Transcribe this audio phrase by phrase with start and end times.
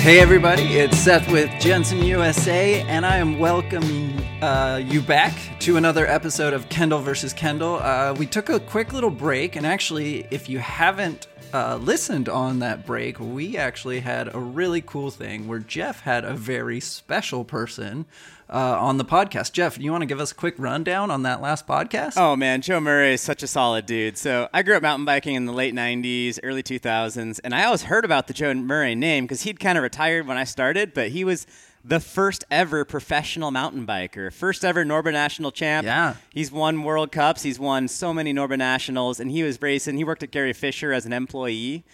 [0.00, 5.76] Hey everybody, it's Seth with Jenson USA, and I am welcoming uh, you back to
[5.76, 7.74] another episode of Kendall versus Kendall.
[7.74, 12.60] Uh, we took a quick little break, and actually, if you haven't uh, listened on
[12.60, 17.44] that break, we actually had a really cool thing where Jeff had a very special
[17.44, 18.06] person
[18.50, 19.52] uh, on the podcast.
[19.52, 22.14] Jeff, do you want to give us a quick rundown on that last podcast?
[22.16, 24.18] Oh man, Joe Murray is such a solid dude.
[24.18, 27.84] So I grew up mountain biking in the late '90s, early 2000s, and I always
[27.84, 31.10] heard about the Joe Murray name because he'd kind of retired when I started, but
[31.10, 31.46] he was
[31.84, 35.86] the first ever professional mountain biker, first ever Norba National champ.
[35.86, 36.16] Yeah.
[36.30, 37.42] He's won World Cups.
[37.42, 39.96] He's won so many Norba Nationals, and he was racing.
[39.96, 41.84] He worked at Gary Fisher as an employee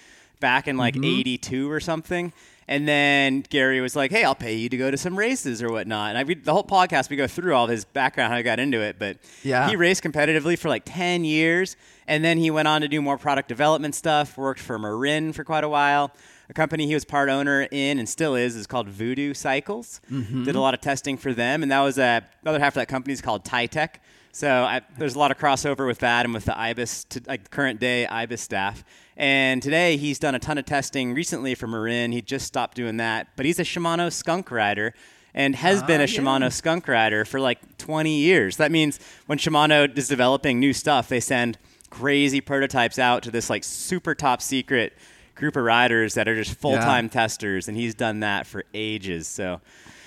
[0.41, 2.33] back in like '82 or something.
[2.69, 5.71] And then Gary was like, "Hey, I'll pay you to go to some races or
[5.71, 7.09] whatnot." And I read the whole podcast.
[7.11, 8.97] We go through all his background, how he got into it.
[8.99, 9.69] But Yeah.
[9.69, 11.77] he raced competitively for like ten years,
[12.09, 14.37] and then he went on to do more product development stuff.
[14.37, 16.13] Worked for Marin for quite a while.
[16.49, 20.01] A company he was part owner in and still is is called Voodoo Cycles.
[20.13, 20.45] Mm-hmm.
[20.45, 22.81] Did a lot of testing for them, and that was a the other half of
[22.81, 23.97] that company is called Tytech.
[24.37, 27.51] So I, there's a lot of crossover with that and with the IBIS, to, like
[27.51, 28.85] current day IBIS staff.
[29.17, 32.13] And today he's done a ton of testing recently for Marin.
[32.13, 34.93] He just stopped doing that, but he's a Shimano skunk rider
[35.33, 36.19] and has been a Ah, yeah.
[36.21, 38.59] Shimano skunk rider for like 20 years.
[38.59, 41.57] That means when Shimano is developing new stuff, they send
[41.89, 44.93] crazy prototypes out to this like super top secret
[45.35, 49.29] group of riders that are just full-time testers and he's done that for ages.
[49.29, 49.63] So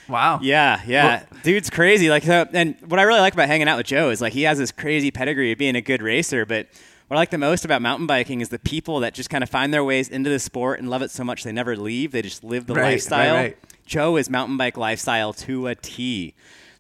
[0.09, 0.39] Wow.
[0.41, 2.09] yeah, yeah, dude's crazy.
[2.09, 4.43] Like, so, and what I really like about hanging out with Joe is like he
[4.43, 6.45] has this crazy pedigree of being a good racer.
[6.45, 6.67] But
[7.07, 9.49] what I like the most about mountain biking is the people that just kind of
[9.49, 12.11] find their ways into the sport and love it so much they never leave.
[12.11, 13.33] They just live the Right, right, lifestyle.
[13.35, 13.57] right.
[13.85, 16.33] Joe is mountain bike lifestyle to a T.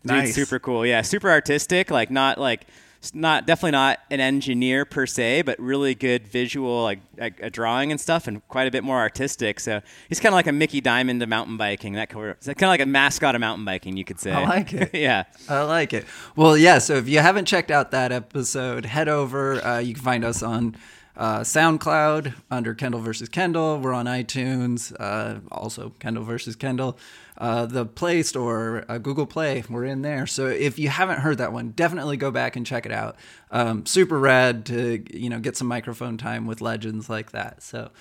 [0.05, 0.35] Dude's Nice.
[0.35, 0.85] super cool.
[0.85, 1.91] Yeah, super artistic.
[1.91, 2.65] Like, not like.
[3.13, 7.91] Not definitely not an engineer per se, but really good visual, like, like a drawing
[7.91, 9.61] and stuff, and quite a bit more artistic.
[9.61, 11.93] So he's kind of like a Mickey Diamond of mountain biking.
[11.93, 14.33] That kind of like a mascot of mountain biking, you could say.
[14.33, 14.93] I like it.
[14.93, 15.23] yeah.
[15.47, 16.05] I like it.
[16.35, 16.79] Well, yeah.
[16.79, 19.65] So if you haven't checked out that episode, head over.
[19.65, 20.75] Uh, you can find us on
[21.19, 23.77] uh, SoundCloud under Kendall versus Kendall.
[23.77, 26.97] We're on iTunes, uh, also Kendall versus Kendall.
[27.37, 30.25] Uh, the Play Store, uh, Google Play, we're in there.
[30.25, 33.17] So if you haven't heard that one, definitely go back and check it out.
[33.51, 37.61] Um, super rad to you know get some microphone time with legends like that.
[37.61, 37.91] So.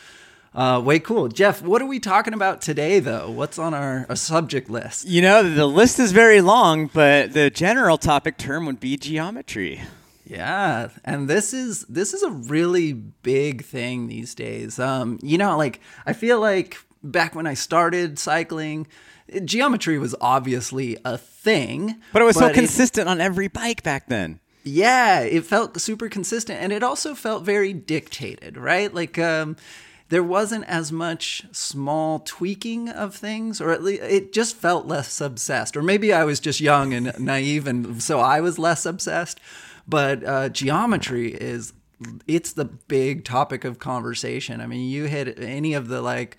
[0.55, 1.61] Uh, way cool, Jeff.
[1.61, 3.31] What are we talking about today, though?
[3.31, 5.07] What's on our, our subject list?
[5.07, 9.83] You know, the list is very long, but the general topic term would be geometry.
[10.29, 14.79] Yeah, and this is this is a really big thing these days.
[14.79, 18.87] Um, you know, like I feel like back when I started cycling,
[19.45, 24.09] geometry was obviously a thing, But it was so it- consistent on every bike back
[24.09, 24.41] then.
[24.65, 28.93] yeah, it felt super consistent and it also felt very dictated, right?
[28.93, 29.57] Like um
[30.11, 35.21] there wasn't as much small tweaking of things or at least it just felt less
[35.23, 39.39] obsessed or maybe I was just young and naive and so I was less obsessed.
[39.89, 41.73] But uh, geometry is
[42.27, 44.61] it's the big topic of conversation.
[44.61, 46.37] I mean, you hit any of the like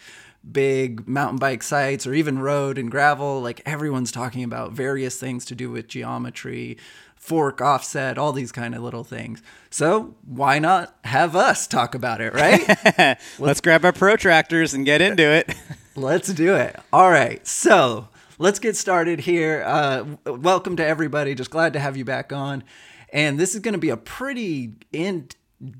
[0.49, 5.43] big mountain bike sites or even road and gravel, like everyone's talking about various things
[5.45, 6.77] to do with geometry,
[7.15, 9.41] fork offset, all these kind of little things.
[9.69, 13.19] So why not have us talk about it, right?
[13.39, 15.53] Let's grab our protractors and get into it.
[15.95, 16.79] Let's do it.
[16.93, 17.45] All right.
[17.45, 18.07] So
[18.37, 19.63] let's get started here.
[19.65, 21.35] Uh, welcome to everybody.
[21.35, 22.63] Just glad to have you back on.
[23.11, 25.29] And this is going to be a pretty in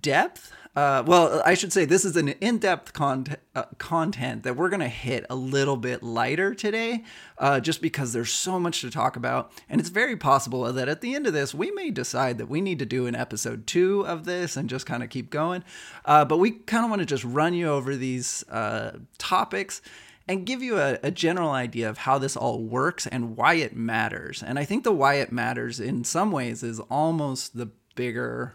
[0.02, 0.52] depth.
[0.76, 4.80] Uh, well, I should say this is an in-depth con- uh, content that we're going
[4.82, 7.04] to hit a little bit lighter today,
[7.38, 11.02] uh, just because there's so much to talk about, and it's very possible that at
[11.02, 14.06] the end of this we may decide that we need to do an episode two
[14.06, 15.64] of this and just kind of keep going.
[16.06, 19.82] Uh, but we kind of want to just run you over these uh, topics
[20.30, 23.76] and give you a, a general idea of how this all works and why it
[23.76, 24.44] matters.
[24.44, 28.54] And I think the why it matters in some ways is almost the bigger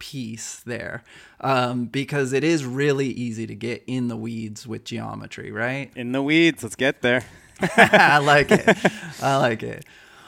[0.00, 1.04] piece there
[1.40, 5.92] um, because it is really easy to get in the weeds with geometry, right?
[5.94, 6.64] In the weeds.
[6.64, 7.24] Let's get there.
[7.60, 8.76] I like it.
[9.22, 9.84] I like it.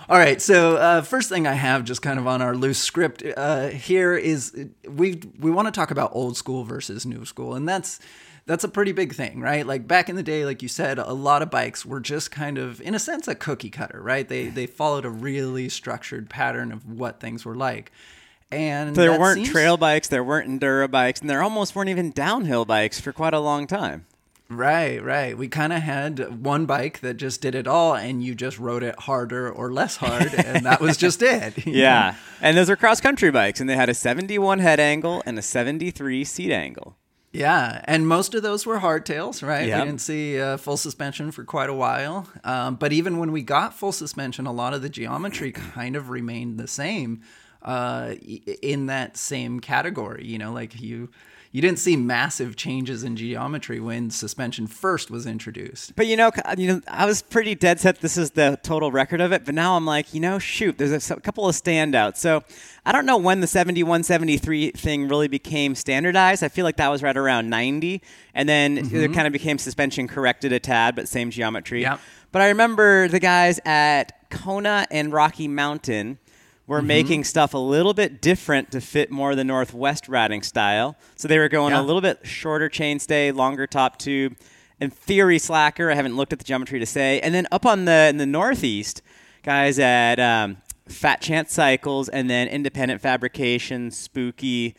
[0.09, 0.41] All right.
[0.41, 4.15] So uh, first thing I have, just kind of on our loose script uh, here,
[4.15, 8.01] is we we want to talk about old school versus new school, and that's
[8.47, 9.67] that's a pretty big thing, right?
[9.67, 12.59] Like back in the day, like you said, a lot of bikes were just kind
[12.59, 14.29] of, in a sense, a cookie cutter, right?
[14.29, 17.91] They they followed a really structured pattern of what things were like,
[18.53, 22.11] and There weren't seems- trail bikes, there weren't enduro bikes, and there almost weren't even
[22.11, 24.05] downhill bikes for quite a long time.
[24.51, 25.37] Right, right.
[25.37, 28.83] We kind of had one bike that just did it all, and you just rode
[28.83, 31.57] it harder or less hard, and that was just it.
[31.67, 31.79] you know?
[31.79, 32.15] Yeah.
[32.43, 35.43] And those are cross country bikes, and they had a 71 head angle and a
[35.43, 36.97] 73 seat angle.
[37.33, 39.67] Yeah, and most of those were hardtails, right?
[39.67, 39.81] Yep.
[39.81, 42.29] We didn't see uh, full suspension for quite a while.
[42.45, 46.11] Um, but even when we got full suspension, a lot of the geometry kind of
[46.11, 47.23] remained the same
[47.63, 48.15] uh,
[48.63, 50.25] in that same category.
[50.27, 51.11] You know, like you
[51.55, 55.95] you didn't see massive changes in geometry when suspension first was introduced.
[55.95, 58.01] But you know, you know, I was pretty dead set.
[58.01, 59.45] This is the total record of it.
[59.45, 62.17] But now I'm like, you know, shoot, there's a couple of standouts.
[62.17, 62.43] So
[62.85, 66.43] I don't know when the 71, 73 thing really became standardized.
[66.43, 68.03] I feel like that was right around 90,
[68.35, 69.15] and then it mm-hmm.
[69.15, 71.83] kind of became suspension corrected a tad, but same geometry.
[71.83, 72.01] Yep.
[72.33, 76.19] But I remember the guys at Kona and Rocky Mountain
[76.67, 80.97] were making stuff a little bit different to fit more the Northwest riding style.
[81.15, 81.81] So they were going Yeah.
[81.81, 84.37] a little bit shorter chainstay, longer top tube.
[84.81, 85.91] In theory, slacker.
[85.91, 87.21] I haven't looked at the geometry to say.
[87.21, 89.03] And then up on the in the Northeast,
[89.43, 90.57] guys at um,
[90.89, 94.75] Fat Chance Cycles, and then Independent Fabrication, Spooky.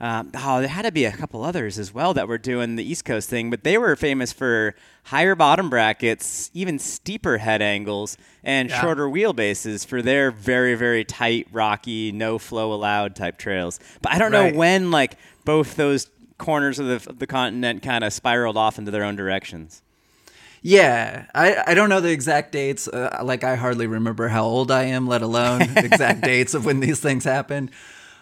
[0.00, 2.84] Um, oh, there had to be a couple others as well that were doing the
[2.84, 4.74] East Coast thing, but they were famous for
[5.04, 8.80] higher bottom brackets, even steeper head angles, and Yeah.
[8.80, 13.78] shorter wheelbases for their very, very tight, rocky, no flow allowed type trails.
[14.02, 14.52] But I don't Right.
[14.52, 16.08] know when like both those
[16.38, 19.80] corners of the, of the continent kind of spiraled off into their own directions.
[20.66, 22.88] Yeah, I, I don't know the exact dates.
[22.88, 26.80] Uh, like I hardly remember how old I am, let alone exact dates of when
[26.80, 27.70] these things happened.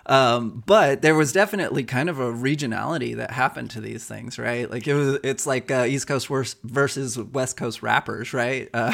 [0.07, 4.69] Um, but there was definitely kind of a regionality that happened to these things, right?
[4.71, 6.27] Like it was, it's like uh, East Coast
[6.65, 8.69] versus West Coast rappers, right?
[8.75, 8.93] Uh,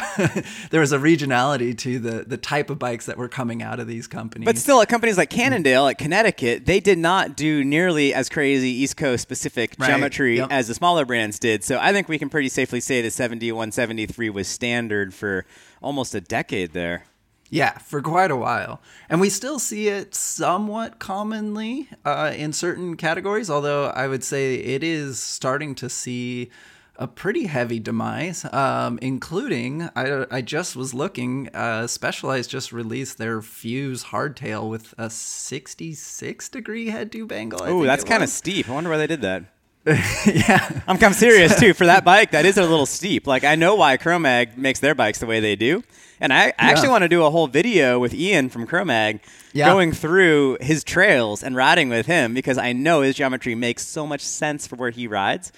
[0.71, 3.87] there was a regionality to the the type of bikes that were coming out of
[3.87, 4.45] these companies.
[4.45, 8.69] But still, at companies like Cannondale, at Connecticut, they did not do nearly as crazy
[8.71, 9.89] East Coast specific Right.
[9.89, 10.49] geometry Yep.
[10.51, 11.65] as the smaller brands did.
[11.65, 15.47] So I think we can pretty safely say the 7173 was standard for
[15.81, 17.05] almost a decade there.
[17.51, 18.81] Yeah, for quite a while.
[19.09, 24.57] And we still see it somewhat commonly uh, in certain categories, although I would say
[24.57, 26.51] it is starting to see
[26.97, 33.19] a pretty heavy demise, um, including, I, I just was looking, uh, Specialized just released
[33.19, 37.63] their Fuse hardtail with a 66 degree head tube angle.
[37.63, 38.69] I Oh, that's kind of steep.
[38.69, 39.45] I wonder why they did that.
[40.27, 40.83] yeah.
[40.87, 41.75] I'm, I'm serious too.
[41.75, 43.27] For that bike, that is a little steep.
[43.27, 45.83] Like I know why Chromag makes their bikes the way they do,
[46.21, 49.21] and I, I actually want to do a whole video with Ian from Chromag,
[49.53, 49.67] Yeah.
[49.67, 54.07] going through his trails and riding with him because I know his geometry makes so
[54.07, 55.53] much sense for where he rides.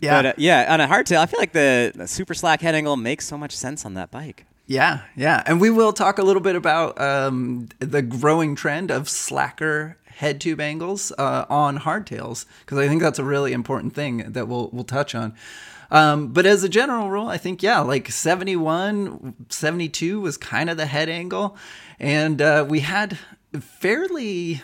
[0.00, 0.18] Yeah.
[0.18, 2.96] But uh, yeah, on a hardtail, I feel like the, the super slack head angle
[2.96, 4.46] makes so much sense on that bike.
[4.66, 5.42] Yeah, yeah.
[5.46, 10.40] And we will talk a little bit about um, the growing trend of slacker head
[10.40, 14.70] tube angles uh, on hardtails because I think that's a really important thing that we'll
[14.72, 15.34] we'll touch on.
[15.90, 20.78] Um, but as a general rule, I think yeah, like 71, 72 was kind of
[20.78, 21.56] the head angle,
[22.00, 23.18] and uh, we had
[23.60, 24.62] fairly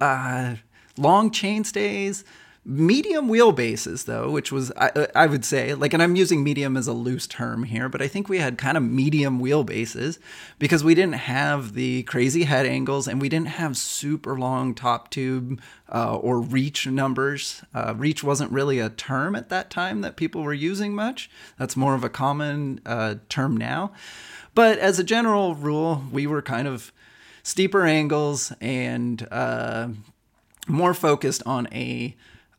[0.00, 0.54] uh,
[0.96, 2.24] long chain stays,
[2.68, 6.86] medium wheelbases though, which was I, I would say like, and I'm using medium as
[6.86, 10.18] a loose term here, but I think we had kind of medium wheelbases
[10.58, 15.08] because we didn't have the crazy head angles and we didn't have super long top
[15.10, 17.62] tube uh, or reach numbers.
[17.72, 21.30] Uh, reach wasn't really a term at that time that people were using much.
[21.58, 23.92] That's more of a common uh, term now.
[24.54, 26.92] But as a general rule, we were kind of
[27.42, 29.88] steeper angles and uh,
[30.66, 32.14] more focused on a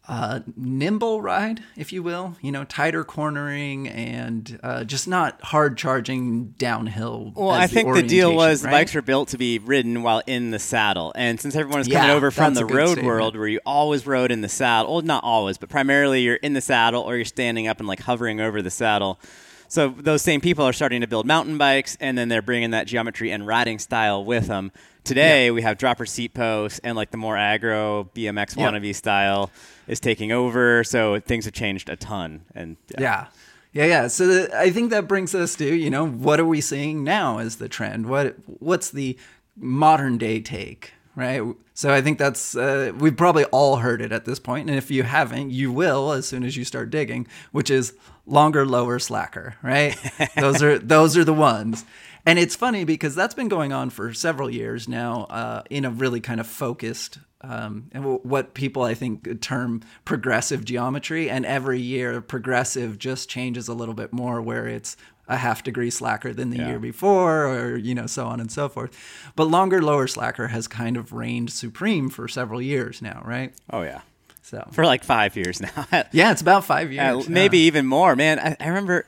[0.10, 2.36] uh, nimble ride, if you will.
[2.42, 7.32] You know, tighter cornering and uh, just not hard charging downhill.
[7.36, 8.72] Well, I think the deal was the right?
[8.74, 11.14] bikes were built to be ridden while in the saddle.
[11.16, 13.06] And since everyone is coming Yeah, over from the road statement.
[13.08, 16.54] world where you always rode in the saddle, well, not always, but primarily you're in
[16.54, 19.20] the saddle or you're standing up and like hovering over the saddle.
[19.68, 22.88] So those same people are starting to build mountain bikes and then they're bringing that
[22.88, 24.72] geometry and riding style with them.
[25.04, 28.72] Today we have dropper seat posts and like the more aggro BMX Yeah.
[28.72, 29.52] wannabe style
[29.90, 30.84] is taking over.
[30.86, 32.46] So things have changed a ton.
[32.56, 33.28] And Yeah.
[33.72, 34.08] Yeah, yeah.
[34.08, 37.40] So the, I think that brings us to, you know, what are we seeing now
[37.40, 38.08] as the trend?
[38.08, 39.18] What what's the
[39.56, 41.44] modern day take, right?
[41.76, 44.90] So I think that's uh, we've probably all heard it at this point, and if
[44.90, 47.94] you haven't, you will as soon as you start digging, which is
[48.26, 49.96] longer, lower, slacker, right?
[50.36, 51.86] those are those are the ones.
[52.26, 55.90] And it's funny because that's been going on for several years now uh, in a
[55.90, 61.30] really kind of focused um, and w- what people I think term progressive geometry.
[61.30, 65.90] And every year, progressive just changes a little bit more, where it's a half degree
[65.92, 66.68] slacker than the Yeah.
[66.70, 68.92] year before, or you know, so on and so forth.
[69.36, 73.54] But longer lower slacker has kind of reigned supreme for several years now, right?
[73.72, 74.02] oh, yeah.
[74.42, 75.86] So For like five years now.
[76.12, 77.68] yeah, it's about five years, maybe yeah.
[77.68, 78.40] even more, man.
[78.40, 79.06] I, I remember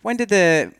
[0.00, 0.72] when did the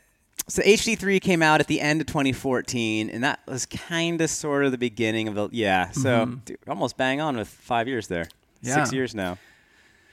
[0.50, 4.64] so HD3 came out at the end of 2014, and that was kind of sort
[4.64, 5.90] of the beginning of the yeah.
[5.90, 8.24] So dude, almost bang on with five years there,
[8.62, 8.94] six Mm-hmm.
[8.94, 9.38] Years now.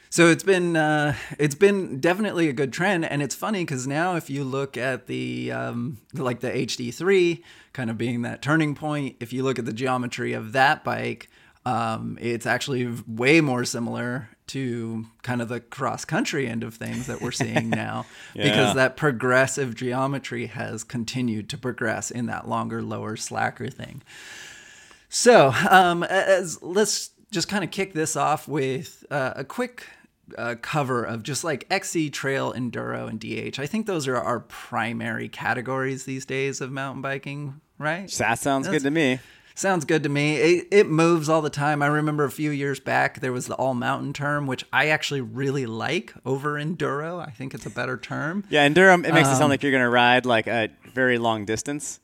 [0.10, 4.16] So it's been uh, it's been definitely a good trend, and it's funny because now
[4.16, 7.42] if you look at the um, like the HD3
[7.74, 11.30] kind of being that turning point, if you look at the geometry of that bike,
[11.66, 17.08] um, it's actually way more similar to kind of the cross country end of things
[17.08, 18.44] that we're seeing now Yeah.
[18.44, 24.02] because that progressive geometry has continued to progress in that longer, lower, slacker thing.
[25.10, 29.88] So, um, as let's just kind of kick this off with uh, a quick
[30.38, 33.60] uh, cover of just like XC, Trail, Enduro, and DH.
[33.60, 38.12] I think those are our primary categories these days of mountain biking, right?
[38.18, 39.20] That sounds That's- good to me.
[39.58, 40.36] Sounds good to me.
[40.36, 41.82] It, it moves all the time.
[41.82, 45.22] I remember a few years back there was the all mountain term, which I actually
[45.22, 47.20] really like over enduro.
[47.20, 48.44] I think it's a better term.
[48.52, 51.18] Yeah, enduro, it makes it Um, sound like you're going to ride like a very
[51.18, 52.00] long distance.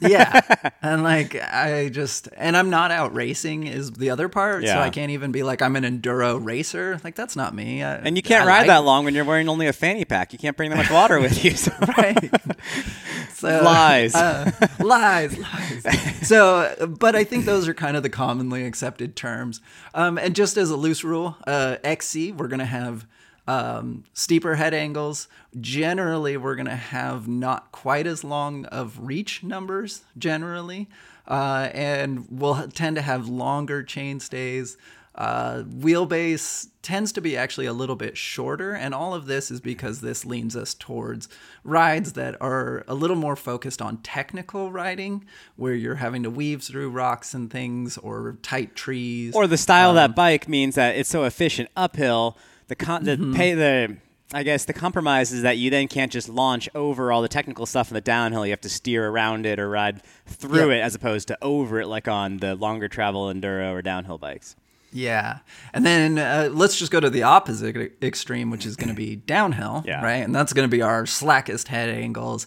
[0.00, 4.78] Yeah and like i just and i'm not out racing is the other part so
[4.78, 8.16] i can't even be like i'm an enduro racer like that's not me I, And
[8.16, 10.32] you can't I ride like- that long when you're wearing only a fanny pack.
[10.32, 11.50] You can't bring that much water with you.
[11.52, 11.72] So.
[11.98, 12.30] right
[13.34, 14.14] so, Lies.
[14.14, 19.60] uh, lies lies so but i think those are kind of the commonly accepted terms
[19.94, 23.06] um, and just as a loose rule uh, xc we're going to have
[23.46, 25.28] um, steeper head angles
[25.60, 30.88] generally we're going to have not quite as long of reach numbers generally
[31.26, 34.76] uh, and we'll tend to have longer chain stays
[35.14, 39.60] uh, wheelbase tends to be actually a little bit shorter, and all of this is
[39.60, 41.28] because this leans us towards
[41.64, 45.24] rides that are a little more focused on technical riding,
[45.56, 49.34] where you're having to weave through rocks and things or tight trees.
[49.34, 52.38] Or the style of Um, that bike means that it's so efficient uphill.
[52.70, 53.34] The con- the Mm-hmm.
[53.34, 53.96] pay the
[54.32, 57.66] I guess the compromise is that you then can't just launch over all the technical
[57.66, 58.46] stuff in the downhill.
[58.46, 60.78] You have to steer around it or ride through Yep.
[60.78, 64.54] it as opposed to over it like on the longer travel enduro or downhill bikes.
[64.92, 65.38] Yeah.
[65.74, 69.16] And then uh, let's just go to the opposite extreme, which is going to be
[69.16, 70.00] downhill, Yeah.
[70.00, 70.22] right?
[70.24, 72.46] And that's going to be our slackest head angles.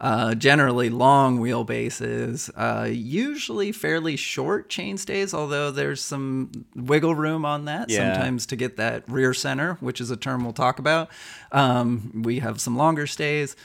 [0.00, 7.66] Uh, generally long wheelbases, uh, usually fairly short chainstays, although there's some wiggle room on
[7.66, 8.14] that Yeah.
[8.14, 11.10] sometimes to get that rear center, which is a term we'll talk about.
[11.52, 13.56] Um, we have some longer stays.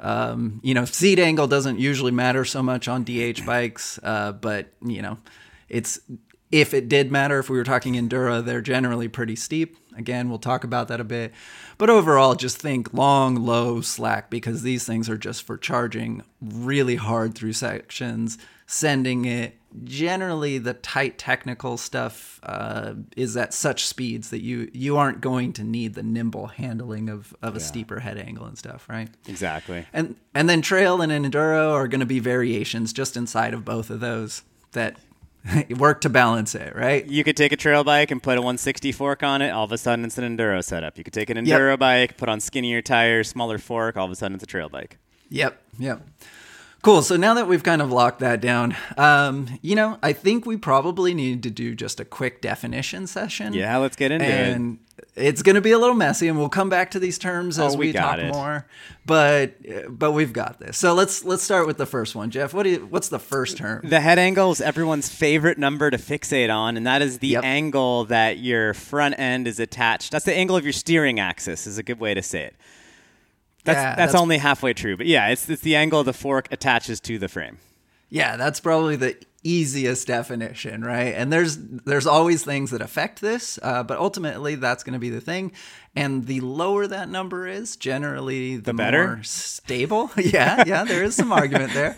[0.00, 4.72] Um, you know, seat angle doesn't usually matter so much on DH bikes, uh, but
[4.84, 5.18] you know,
[5.68, 6.00] it's
[6.52, 9.76] if it did matter, if we were talking enduro, they're generally pretty steep.
[9.96, 11.32] Again, we'll talk about that a bit.
[11.78, 16.96] But overall, just think long, low, slack because these things are just for charging really
[16.96, 19.58] hard through sections, sending it.
[19.84, 25.52] Generally, the tight technical stuff uh, is at such speeds that you you aren't going
[25.54, 29.08] to need the nimble handling of, of a steeper head angle and stuff, right?
[29.28, 29.84] Exactly.
[29.92, 33.90] And and then trail and enduro are going to be variations just inside of both
[33.90, 34.96] of those that
[35.78, 37.04] work to balance it, right?
[37.06, 39.50] You could take a trail bike and put a 160 fork on it.
[39.50, 40.98] All of a sudden, it's an enduro setup.
[40.98, 41.60] You could take an Yep.
[41.60, 43.96] enduro bike, put on skinnier tires, smaller fork.
[43.96, 44.98] All of a sudden, it's a trail bike.
[45.30, 46.02] Yep, yep.
[46.86, 47.02] Cool.
[47.02, 50.56] So now that we've kind of locked that down, um, you know, I think we
[50.56, 53.54] probably need to do just a quick definition session.
[53.54, 54.30] Yeah, let's get into it.
[54.30, 54.78] and
[55.16, 57.74] it's going to be a little messy, and we'll come back to these terms as
[57.74, 58.32] Oh, we we, talk it.
[58.32, 58.66] more.
[59.04, 59.54] But
[59.98, 60.78] but we've got this.
[60.78, 62.54] So let's let's start with the first one, Jeff.
[62.54, 63.80] What do you, what's the first term?
[63.82, 67.42] The head angle is everyone's favorite number to fixate on, and that is the Yep.
[67.44, 70.12] angle that your front end is attached.
[70.12, 71.66] That's the angle of your steering axis.
[71.66, 72.54] Is a good way to say it.
[73.66, 76.48] That's, Yeah, that's, that's- only halfway true, but yeah, it's it's the angle the fork
[76.50, 77.58] attaches to the frame.
[78.08, 81.14] Yeah, that's probably the easiest definition, right?
[81.14, 85.10] And there's there's always things that affect this, uh, but ultimately that's going to be
[85.10, 85.52] the thing.
[85.94, 89.06] And the lower that number is, generally the, better?
[89.16, 90.10] more stable.
[90.16, 91.96] yeah, yeah, there is some argument there.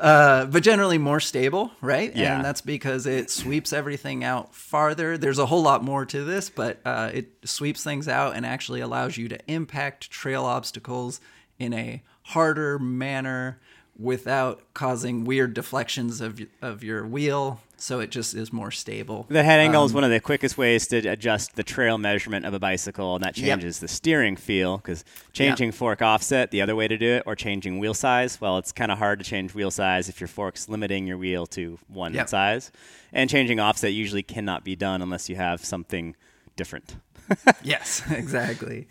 [0.00, 2.16] Uh, but generally more stable, right?
[2.16, 2.34] Yeah.
[2.34, 5.18] And that's because it sweeps everything out farther.
[5.18, 8.80] There's a whole lot more to this, but uh, it sweeps things out and actually
[8.80, 11.20] allows you to impact trail obstacles
[11.58, 13.60] in a harder manner
[13.98, 17.60] without causing weird deflections of of your wheel.
[17.82, 19.24] So it just is more stable.
[19.30, 22.44] The head angle Um, is one of the quickest ways to adjust the trail measurement
[22.44, 23.46] of a bicycle, and that Yep.
[23.60, 27.34] changes the steering feel because changing fork offset, the other way to do it, or
[27.34, 30.68] changing wheel size, well, it's kind of hard to change wheel size if your fork's
[30.68, 32.28] limiting your wheel to one Yep.
[32.28, 32.70] size.
[33.14, 36.14] And changing offset usually cannot be done unless you have something
[36.56, 36.96] different.
[37.62, 38.88] Yes, exactly.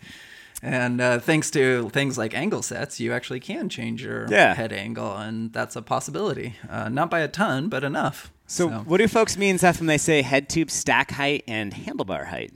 [0.62, 4.54] And uh, thanks to things like angle sets, you actually can change your Yeah.
[4.54, 6.56] head angle, and that's a possibility.
[6.68, 8.32] Uh, not by a ton, but enough.
[8.50, 12.26] So, what do folks mean Seth, when they say head tube stack height and handlebar
[12.26, 12.52] height?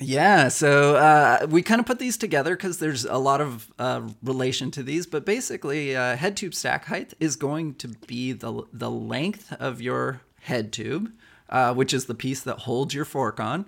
[0.00, 4.08] Yeah, so uh, we kind of put these together because there's a lot of uh,
[4.22, 8.62] relation to these, but basically, uh, head tube stack height is going to be the
[8.72, 11.12] the length of your head tube,
[11.50, 13.66] uh, which is the piece that holds your fork on,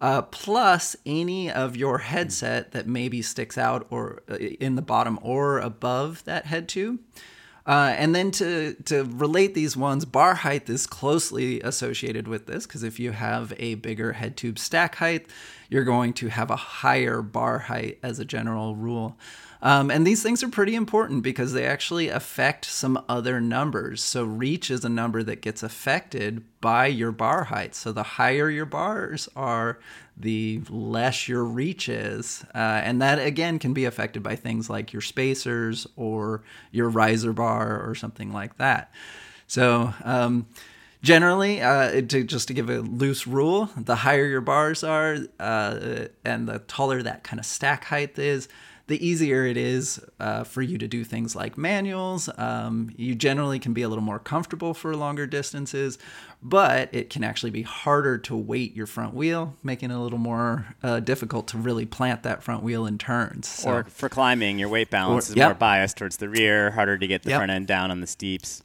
[0.00, 5.18] uh, plus any of your headset that maybe sticks out or uh, in the bottom
[5.20, 6.98] or above that head tube.
[7.66, 12.66] Uh, and then to, to relate these ones, bar height is closely associated with this
[12.66, 15.26] because if you have a bigger head tube stack height,
[15.68, 19.16] you're going to have a higher bar height as a general rule.
[19.62, 24.02] Um, and these things are pretty important because they actually affect some other numbers.
[24.02, 27.74] So, reach is a number that gets affected by your bar height.
[27.74, 29.78] So, the higher your bars are,
[30.16, 32.44] the less your reach is.
[32.54, 37.32] Uh, and that, again, can be affected by things like your spacers or your riser
[37.32, 38.92] bar or something like that.
[39.46, 40.46] So, um,
[41.02, 46.06] generally uh, to, just to give a loose rule the higher your bars are uh,
[46.24, 48.48] and the taller that kind of stack height is
[48.90, 52.28] the easier it is uh, for you to do things like manuals.
[52.36, 55.96] Um, you generally can be a little more comfortable for longer distances,
[56.42, 60.18] but it can actually be harder to weight your front wheel, making it a little
[60.18, 63.46] more uh, difficult to really plant that front wheel in turns.
[63.46, 65.46] So, or for climbing, your weight balance or, is yep.
[65.46, 67.38] more biased towards the rear, harder to get the yep.
[67.38, 68.64] front end down on the steeps.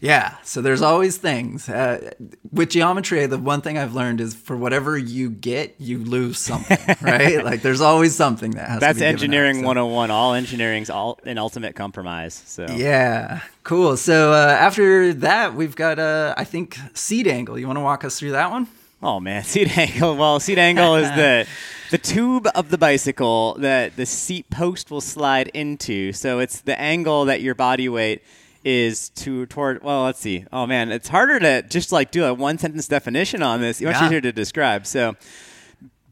[0.00, 1.68] Yeah, so there's always things.
[1.68, 2.12] Uh,
[2.50, 6.78] with geometry, the one thing I've learned is for whatever you get, you lose something,
[7.02, 7.44] right?
[7.44, 9.66] like there's always something that has That's engineering out, so.
[9.66, 10.10] 101.
[10.10, 12.42] All engineering's all an ultimate compromise.
[12.46, 13.98] So Yeah, cool.
[13.98, 17.58] So uh, after that, we've got, uh, I think, seat angle.
[17.58, 18.68] You want to walk us through that one?
[19.02, 20.16] Oh man, seat angle.
[20.16, 21.46] Well, seat angle is the
[21.90, 26.14] the tube of the bicycle that the seat post will slide into.
[26.14, 28.22] So it's the angle that your body weight–
[28.64, 30.44] is to toward well let's see.
[30.52, 33.80] Oh man it's harder to just like do a one sentence definition on this.
[33.80, 34.06] Much yeah.
[34.06, 34.86] easier to describe.
[34.86, 35.16] So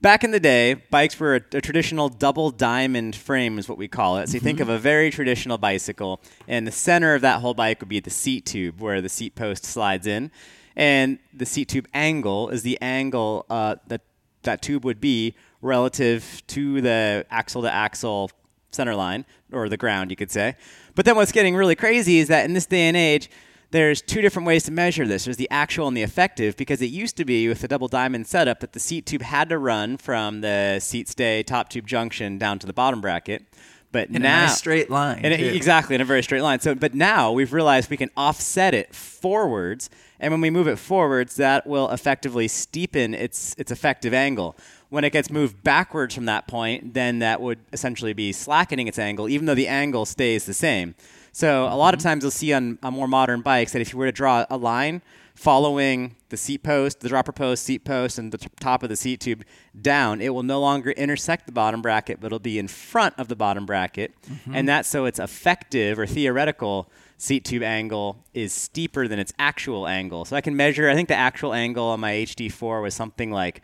[0.00, 3.88] back in the day bikes were a, a, traditional double diamond frame is what we
[3.88, 4.28] call it.
[4.28, 4.46] So you mm-hmm.
[4.46, 8.00] think of a very traditional bicycle and the center of that whole bike would be
[8.00, 10.30] the seat tube where the seat post slides in.
[10.76, 14.02] And the seat tube angle is the angle uh, that
[14.42, 18.30] that tube would be relative to the axle to axle
[18.70, 20.54] center line or the ground you could say
[20.98, 23.30] but then what's getting really crazy is that in this day and age,
[23.70, 25.26] there's two different ways to measure this.
[25.26, 28.26] There's the actual and the effective, because it used to be with the double diamond
[28.26, 32.36] setup that the seat tube had to run from the seat stay top tube junction
[32.36, 33.44] down to the bottom bracket.
[33.92, 35.24] But now in now, a straight line.
[35.24, 36.58] It, exactly, in a very straight line.
[36.58, 40.80] So, but now we've realized we can offset it forwards, and when we move it
[40.80, 44.56] forwards, that will effectively steepen its its effective angle.
[44.90, 48.98] When it gets moved backwards from that point, then that would essentially be slackening its
[48.98, 50.94] angle, even though the angle stays the same.
[51.32, 52.08] So a lot of mm-hmm.
[52.08, 54.56] times you'll see on, on more modern bikes that if you were to draw a
[54.56, 55.02] line
[55.38, 58.96] following the seat post, the dropper post, seat post, and the t- top of the
[58.96, 59.44] seat tube
[59.80, 63.28] down, it will no longer intersect the bottom bracket, but it'll be in front of
[63.28, 64.12] the bottom bracket.
[64.22, 64.54] Mm-hmm.
[64.56, 69.86] And that's so it's effective or theoretical seat tube angle is steeper than its actual
[69.86, 70.24] angle.
[70.24, 73.62] So I can measure, I think the actual angle on my HD4 was something like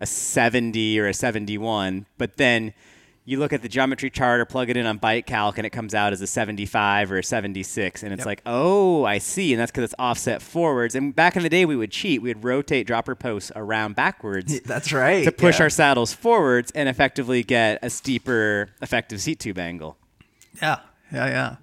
[0.00, 2.72] a 70 or a 71, but then
[3.28, 5.70] you look at the geometry chart or plug it in on bike calc and it
[5.70, 8.26] comes out as a 75 or a 76 and it's yep.
[8.26, 11.66] like oh i see and that's because it's offset forwards and back in the day
[11.66, 15.64] we would cheat we would rotate dropper posts around backwards that's right to push yeah.
[15.64, 19.98] our saddles forwards and effectively get a steeper effective seat tube angle
[20.62, 20.78] yeah
[21.12, 21.56] yeah yeah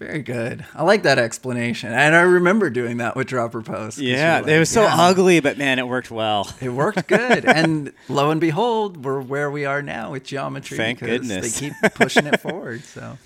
[0.00, 0.64] very good.
[0.74, 1.92] I like that explanation.
[1.92, 4.00] And I remember doing that with dropper posts.
[4.00, 4.96] Yeah, like, it was so yeah.
[4.96, 6.50] ugly, but man, it worked well.
[6.58, 7.44] It worked good.
[7.44, 10.78] and lo and behold, we're where we are now with geometry.
[10.78, 11.60] Thank goodness.
[11.60, 12.82] They keep pushing it forward.
[12.82, 13.18] So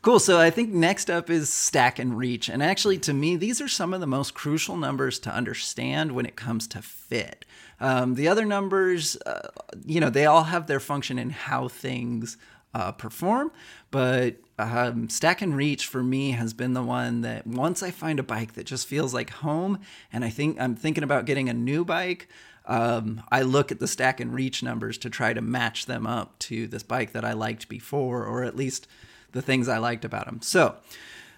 [0.00, 0.18] cool.
[0.18, 2.48] So I think next up is stack and reach.
[2.48, 6.24] And actually, to me, these are some of the most crucial numbers to understand when
[6.24, 7.44] it comes to fit.
[7.78, 9.48] Um, the other numbers, uh,
[9.84, 12.38] you know, they all have their function in how things
[12.74, 13.52] uh, perform.
[13.90, 14.36] But
[14.70, 18.22] um, Stack and Reach for me has been the one that once I find a
[18.22, 19.80] bike that just feels like home,
[20.12, 22.28] and I think I'm thinking about getting a new bike.
[22.64, 26.38] Um, I look at the stack and reach numbers to try to match them up
[26.40, 28.86] to this bike that I liked before, or at least
[29.32, 30.40] the things I liked about them.
[30.42, 30.76] So,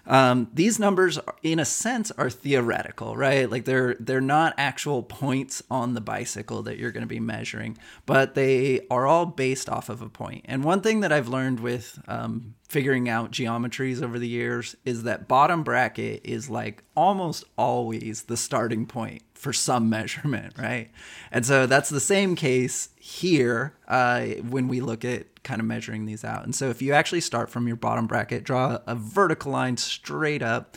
[0.07, 3.49] um, these numbers, in a sense, are theoretical, right?
[3.49, 7.77] Like they're they're not actual points on the bicycle that you're going to be measuring,
[8.05, 10.45] but they are all based off of a point.
[10.45, 15.03] And one thing that I've learned with um, figuring out geometries over the years is
[15.03, 20.91] that bottom bracket is like almost always the starting point for some measurement, right?
[21.31, 26.05] And so that's the same case here uh, when we look at kind of measuring
[26.05, 26.43] these out.
[26.43, 30.43] And so if you actually start from your bottom bracket, draw a vertical line straight
[30.43, 30.75] up.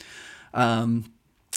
[0.54, 1.12] Um,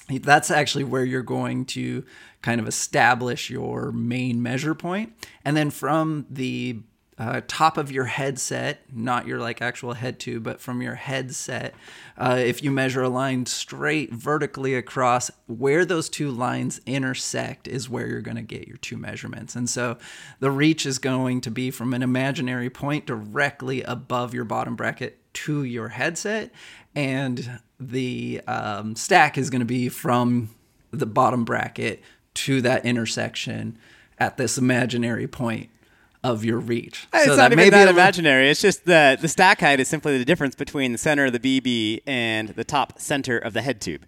[0.09, 2.03] that's actually where you're going to
[2.41, 5.13] kind of establish your main measure point.
[5.45, 6.79] And then from the
[7.21, 11.75] uh, top of your headset, not your like actual head tube, but from your headset,
[12.17, 17.87] uh, if you measure a line straight vertically across, where those two lines intersect is
[17.87, 19.55] where you're going to get your two measurements.
[19.55, 19.99] And so
[20.39, 25.19] the reach is going to be from an imaginary point directly above your bottom bracket
[25.33, 26.51] to your headset,
[26.95, 30.49] and the um, stack is going to be from
[30.89, 32.01] the bottom bracket
[32.33, 33.77] to that intersection
[34.17, 35.69] at this imaginary point
[36.23, 37.07] of your reach.
[37.13, 38.49] It's so not that even that imaginary.
[38.49, 41.39] It's just the the stack height is simply the difference between the center of the
[41.39, 44.05] BB and the top center of the head tube.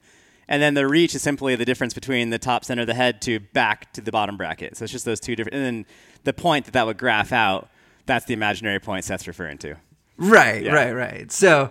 [0.47, 3.21] And then the reach is simply the difference between the top center of the head
[3.21, 4.77] tube back to the bottom bracket.
[4.77, 5.55] So it's just those two different.
[5.55, 5.85] And then
[6.25, 7.69] the point that that would graph out,
[8.05, 9.75] that's the imaginary point Seth's referring to.
[10.17, 10.73] Right, Yeah.
[10.73, 11.31] right, right.
[11.31, 11.69] So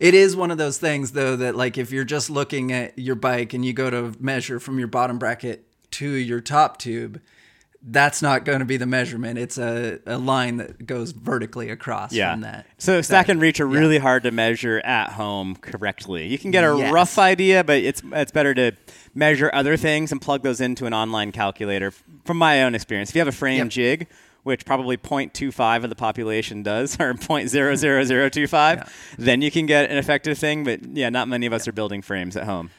[0.00, 3.16] it is one of those things though that like if you're just looking at your
[3.16, 7.20] bike and you go to measure from your bottom bracket to your top tube,
[7.86, 9.38] that's not going to be the measurement.
[9.38, 12.32] It's a, a line that goes vertically across Yeah.
[12.32, 12.66] from that.
[12.78, 13.78] So stack and reach are yeah.
[13.78, 16.26] really hard to measure at home correctly.
[16.26, 16.92] You can get a Yes.
[16.92, 18.72] rough idea, but it's it's better to
[19.14, 21.92] measure other things and plug those into an online calculator.
[22.24, 23.68] From my own experience, if you have a frame Yep.
[23.68, 24.06] jig,
[24.44, 30.38] which probably 0.25 of the population does, or 0.00025, then you can get an effective
[30.38, 30.64] thing.
[30.64, 32.70] But yeah, not many of us are building frames at home.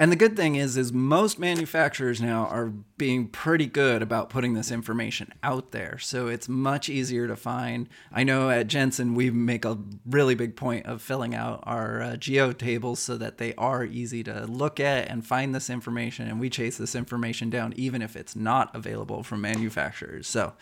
[0.00, 4.54] And the good thing is, is most manufacturers now are being pretty good about putting
[4.54, 5.98] this information out there.
[5.98, 7.86] So it's much easier to find.
[8.10, 12.16] I know at Jenson we make a really big point of filling out our uh,
[12.16, 16.26] geo tables so that they are easy to look at and find this information.
[16.28, 20.26] And we chase this information down even if it's not available from manufacturers.
[20.26, 20.54] So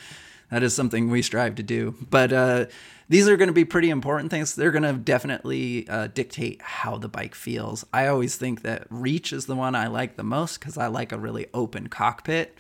[0.51, 1.95] that is something we strive to do.
[2.11, 2.67] But uh,
[3.09, 4.55] these are going to be pretty important things.
[4.55, 7.85] They're going to definitely uh, dictate how the bike feels.
[7.93, 11.13] I always think that reach is the one I like the most because I like
[11.13, 12.57] a really open cockpit.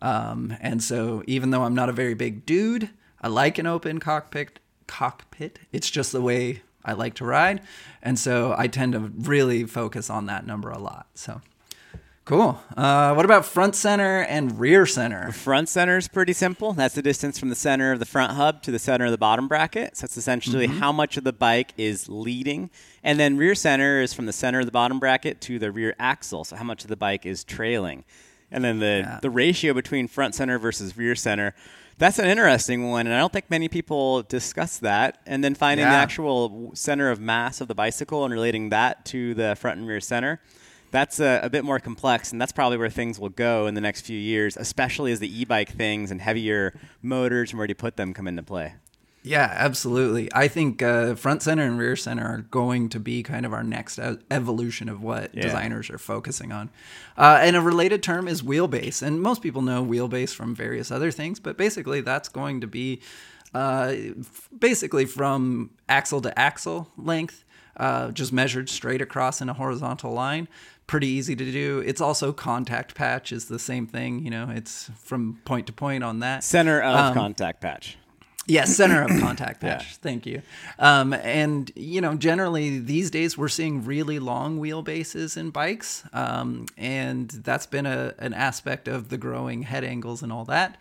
[0.00, 4.00] Um, and so even though I'm not a very big dude, I like an open
[4.00, 4.58] cockpit.
[4.86, 5.58] Cockpit.
[5.72, 7.60] It's just the way I like to ride,
[8.02, 11.08] and so I tend to really focus on that number a lot.
[11.14, 11.42] So.
[12.30, 12.60] Cool.
[12.76, 15.32] Uh, what about front center and rear center?
[15.32, 16.72] Front center is pretty simple.
[16.72, 19.18] That's the distance from the center of the front hub to the center of the
[19.18, 19.96] bottom bracket.
[19.96, 20.78] So that's essentially Mm-hmm.
[20.78, 22.70] how much of the bike is leading.
[23.02, 25.96] And then rear center is from the center of the bottom bracket to the rear
[25.98, 26.44] axle.
[26.44, 28.04] So how much of the bike is trailing.
[28.52, 29.18] And then the, Yeah.
[29.20, 31.52] the ratio between front center versus rear center.
[31.98, 35.18] That's an interesting one, and I don't think many people discuss that.
[35.26, 39.34] And then finding the actual center of mass of the bicycle and relating that to
[39.34, 40.40] the front and rear center
[40.90, 43.80] that's a, a bit more complex, and that's probably where things will go in the
[43.80, 47.74] next few years, especially as the e-bike things and heavier motors and where do you
[47.76, 48.74] put them come into play.
[49.22, 50.30] Yeah, absolutely.
[50.34, 53.62] I think uh, front center and rear center are going to be kind of our
[53.62, 53.98] next
[54.30, 55.42] evolution of what Yeah.
[55.42, 56.70] designers are focusing on.
[57.18, 59.02] Uh, and a related term is wheelbase.
[59.02, 63.02] And most people know wheelbase from various other things, but basically that's going to be
[63.52, 67.44] uh, f- basically from axle to axle length,
[67.76, 70.48] uh, just measured straight across in a horizontal line.
[70.90, 71.78] Pretty easy to do.
[71.86, 74.24] It's also contact patch is the same thing.
[74.24, 76.42] You know, it's from point to point on that.
[76.42, 77.96] Center of Um, contact patch.
[78.48, 79.84] Yes, center of contact patch.
[79.84, 79.96] Yeah.
[80.02, 80.42] Thank you.
[80.80, 86.66] Um, and you know, generally these days we're seeing really long wheelbases in bikes, um,
[86.76, 90.76] and that's been a an aspect of the growing head angles and all that.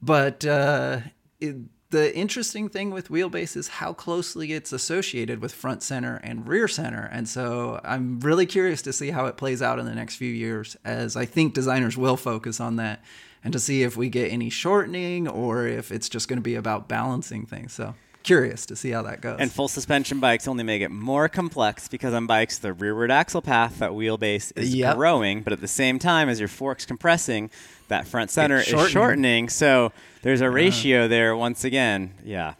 [0.00, 1.00] But uh,
[1.40, 1.56] it,
[1.90, 6.68] the interesting thing with wheelbase is how closely it's associated with front center and rear
[6.68, 7.08] center.
[7.12, 10.32] And so I'm really curious to see how it plays out in the next few
[10.32, 13.02] years, as I think designers will focus on that
[13.42, 16.54] and to see if we get any shortening or if it's just going to be
[16.54, 17.72] about balancing things.
[17.72, 19.38] So curious to see how that goes.
[19.40, 23.42] And full suspension bikes only make it more complex because on bikes, the rearward axle
[23.42, 24.96] path, that wheelbase is Yep.
[24.96, 27.50] growing, but at the same time, as your fork's compressing,
[27.88, 29.48] that front center is shortening.
[29.48, 32.14] So there's a ratio there once again.
[32.24, 32.54] Yeah.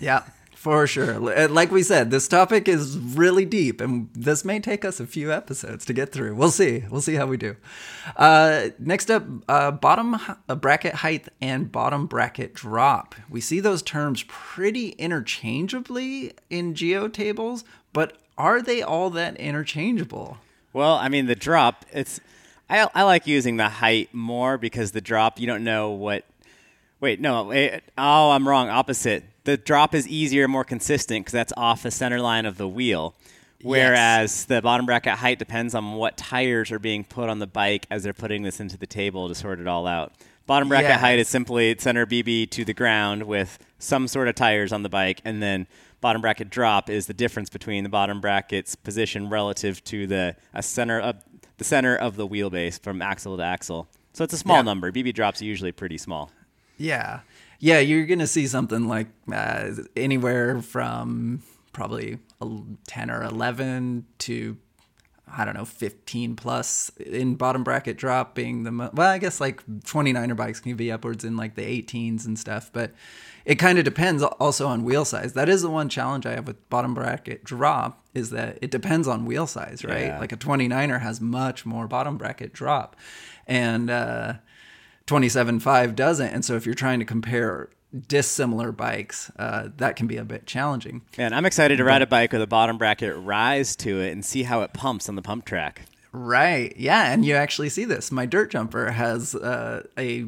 [0.00, 0.24] Yeah,
[0.54, 1.14] for sure.
[1.14, 5.06] Uh, Like we said, this topic is really deep, and this may take us a
[5.06, 6.34] few episodes to get through.
[6.34, 6.84] We'll see.
[6.90, 7.56] We'll see how we do.
[8.16, 10.16] Uh, next up, uh, bottom
[10.48, 13.14] uh, bracket height and bottom bracket drop.
[13.30, 20.38] We see those terms pretty interchangeably in geo tables, but are they all that interchangeable?
[20.72, 22.20] Well, I mean, the drop, it's.
[22.68, 26.24] I, I like using the height more because the drop, you don't know what.
[27.04, 27.44] Wait, no.
[27.44, 28.70] Wait, oh, I'm wrong.
[28.70, 29.24] Opposite.
[29.44, 33.14] The drop is easier, more consistent because that's off the center line of the wheel.
[33.60, 37.86] Whereas the bottom bracket height depends on what tires are being put on the bike
[37.90, 40.14] as they're putting this into the table to sort it all out.
[40.46, 40.98] Bottom bracket Yeah.
[40.98, 44.88] height is simply center BB to the ground with some sort of tires on the
[44.88, 45.66] bike, and then
[46.00, 50.62] bottom bracket drop is the difference between the bottom bracket's position relative to the a
[50.62, 51.16] center of
[51.58, 53.88] the center of the wheelbase from axle to axle.
[54.14, 54.62] So it's a small Yeah.
[54.62, 54.90] number.
[54.90, 56.30] BB drops are usually pretty small.
[56.76, 57.20] Yeah.
[57.60, 62.46] Yeah, you're gonna see something like uh, anywhere from probably a
[62.86, 64.56] 10 or 11 to
[65.36, 69.40] I don't know, 15 plus in bottom bracket drop being the mo- well, I guess
[69.40, 72.92] like 29er bikes can be upwards in like the 18s and stuff, but
[73.44, 75.32] it kind of depends also on wheel size.
[75.32, 79.08] That is the one challenge I have with bottom bracket drop is that it depends
[79.08, 80.06] on wheel size, right?
[80.06, 80.20] Yeah.
[80.20, 82.94] Like a 29er has much more bottom bracket drop,
[83.46, 84.34] and uh,
[85.06, 86.28] 27.5 doesn't.
[86.28, 87.68] And so if you're trying to compare
[88.08, 91.02] dissimilar bikes, uh, that can be a bit challenging.
[91.18, 94.24] And I'm excited to ride a bike with a bottom bracket rise to it and
[94.24, 95.82] see how it pumps on the pump track.
[96.12, 96.74] Right.
[96.76, 98.10] Yeah, and you actually see this.
[98.12, 100.26] My dirt jumper has uh, a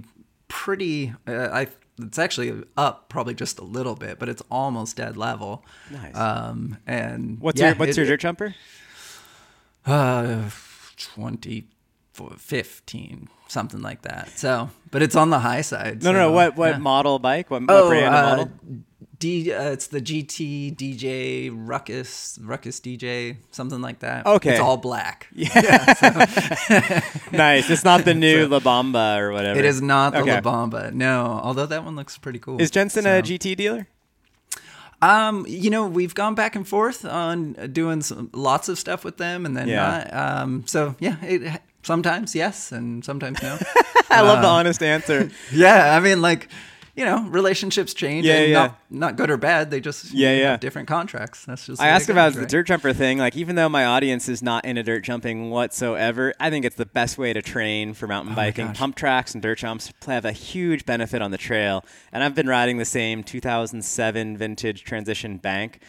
[0.49, 1.15] pretty.
[1.27, 1.69] Uh, I.
[1.99, 5.65] It's actually up probably just a little bit, but it's almost dead level.
[5.91, 6.15] Nice.
[6.15, 8.55] Um, and What's yeah, your What's it- your dirt jumper?
[9.87, 10.51] Uh,
[10.97, 11.69] 20,
[12.37, 14.31] 15, something like that.
[14.39, 16.03] So, but it's on the high side.
[16.03, 16.33] No, no, so, no.
[16.33, 16.79] What What yeah.
[16.79, 17.51] model bike?
[17.51, 18.51] What, what Oh, brand uh, model?
[19.19, 24.27] D, uh, it's the GT DJ Ruckus Ruckus DJ something like that.
[24.27, 24.51] Okay.
[24.51, 25.29] it's all black.
[25.35, 27.01] Yeah.
[27.33, 27.71] Nice.
[27.71, 29.59] It's not the new La Bomba or whatever.
[29.59, 30.35] It is not the Okay.
[30.35, 30.91] La Bomba.
[30.91, 32.61] No, although that one looks pretty cool.
[32.61, 33.89] Is Jenson So- a GT dealer?
[35.03, 39.19] Um, you know, we've gone back and forth on doing some, lots of stuff with
[39.19, 40.09] them, and then Yeah.
[40.11, 40.15] not.
[40.43, 43.59] Um, so yeah, it, sometimes yes, and sometimes no.
[44.11, 45.31] I love Uh, the honest answer.
[45.53, 46.49] yeah, I mean, like,
[46.95, 48.25] you know, relationships change.
[48.25, 48.59] Yeah, and yeah.
[48.59, 49.71] Not, not good or bad.
[49.71, 50.57] They just Yeah, have yeah.
[50.57, 51.45] different contracts.
[51.45, 51.81] That's just.
[51.83, 53.19] I asked about goes, the dirt jumper thing.
[53.19, 56.87] Like, even though my audience is not into dirt jumping whatsoever, I think it's the
[56.87, 58.65] best way to train for mountain biking.
[58.65, 58.79] Oh gosh.
[58.79, 61.85] Pump tracks and dirt jumps have a huge benefit on the trail.
[62.13, 65.81] And I've been riding the same 2007 vintage transition bank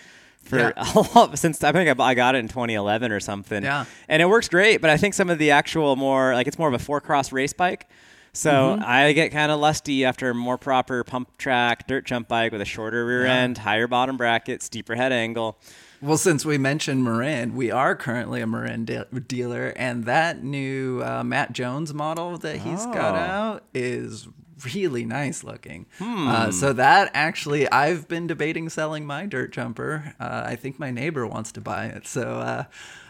[0.48, 0.72] for Yeah.
[0.96, 3.64] a lot since I think I got it in 2011 or something.
[3.64, 3.86] Yeah.
[4.08, 4.82] and it works great.
[4.82, 7.32] But I think some of the actual more like it's more of a four cross
[7.32, 7.88] race bike.
[8.34, 8.84] So Mm-hmm.
[8.86, 12.62] I get kind of lusty after a more proper pump track dirt jump bike with
[12.62, 13.34] a shorter rear Yeah.
[13.36, 15.58] end, higher bottom bracket, steeper head angle.
[16.00, 21.02] Well, since we mentioned Marin, we are currently a Marin de- dealer, and that new
[21.04, 23.18] uh, Matt Jones model that he's got Oh.
[23.18, 24.28] out is
[24.74, 25.86] really nice looking.
[26.30, 30.14] Uh, so that actually, I've been debating selling my dirt jumper.
[30.20, 32.64] Uh, I think my neighbor wants to buy it, so uh,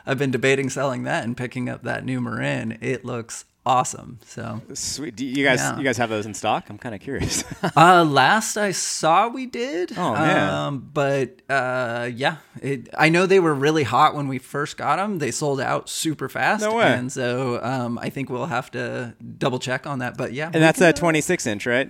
[0.07, 2.77] I've been debating selling that and picking up that new Marin.
[2.81, 4.19] It looks awesome.
[4.25, 5.17] So Sweet.
[5.17, 5.77] Do you guys Yeah.
[5.77, 6.69] you guys have those in stock?
[6.69, 7.43] I'm kind of curious.
[7.75, 9.91] uh, last I saw, we did.
[9.97, 10.53] Oh, man.
[10.53, 14.95] Um, but uh, yeah, it, I know they were really hot when we first got
[14.95, 15.19] them.
[15.19, 16.61] They sold out super fast.
[16.63, 16.85] No way.
[16.93, 20.15] And so um, I think we'll have to double check on that.
[20.15, 21.89] But yeah, and that's a 26 inch, right?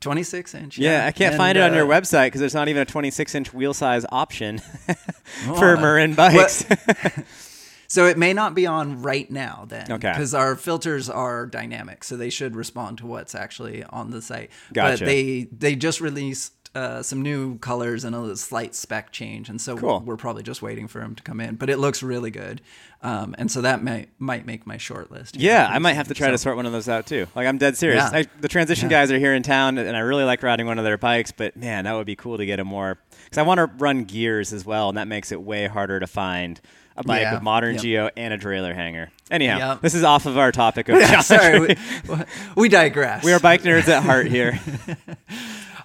[0.00, 0.78] 26 inch.
[0.78, 2.86] Yeah, I can't And, find it on your uh, website because there's not even a
[2.86, 4.58] 26 inch wheel size option
[5.58, 6.64] for Oh, Marin bikes.
[7.90, 9.90] So it may not be on right now then.
[9.90, 10.12] Okay.
[10.12, 14.50] Because our filters are dynamic, so they should respond to what's actually on the site.
[14.72, 15.00] Gotcha.
[15.02, 19.60] But they they just released uh, some new colors and a slight spec change, and
[19.60, 20.04] so Cool.
[20.06, 21.56] we're probably just waiting for them to come in.
[21.56, 22.60] But it looks really good,
[23.02, 25.34] um, and so that might might make my short list.
[25.36, 27.26] yeah, I might have to try to sort one of those out too.
[27.34, 28.04] Like I'm dead serious.
[28.12, 28.18] Yeah.
[28.20, 30.84] I, the transition guys are here in town, and I really like riding one of
[30.84, 31.32] their bikes.
[31.32, 34.04] But man, that would be cool to get a more because I want to run
[34.04, 36.60] gears as well, and that makes it way harder to find
[37.00, 37.34] a bike Yeah.
[37.34, 37.82] with modern Yep.
[37.82, 39.10] geo and a derailleur hanger.
[39.30, 39.80] Anyhow, Yep.
[39.82, 41.76] this is off of our topic of Yeah, sorry, we,
[42.56, 43.24] we digress.
[43.24, 44.58] we are bike nerds at heart here.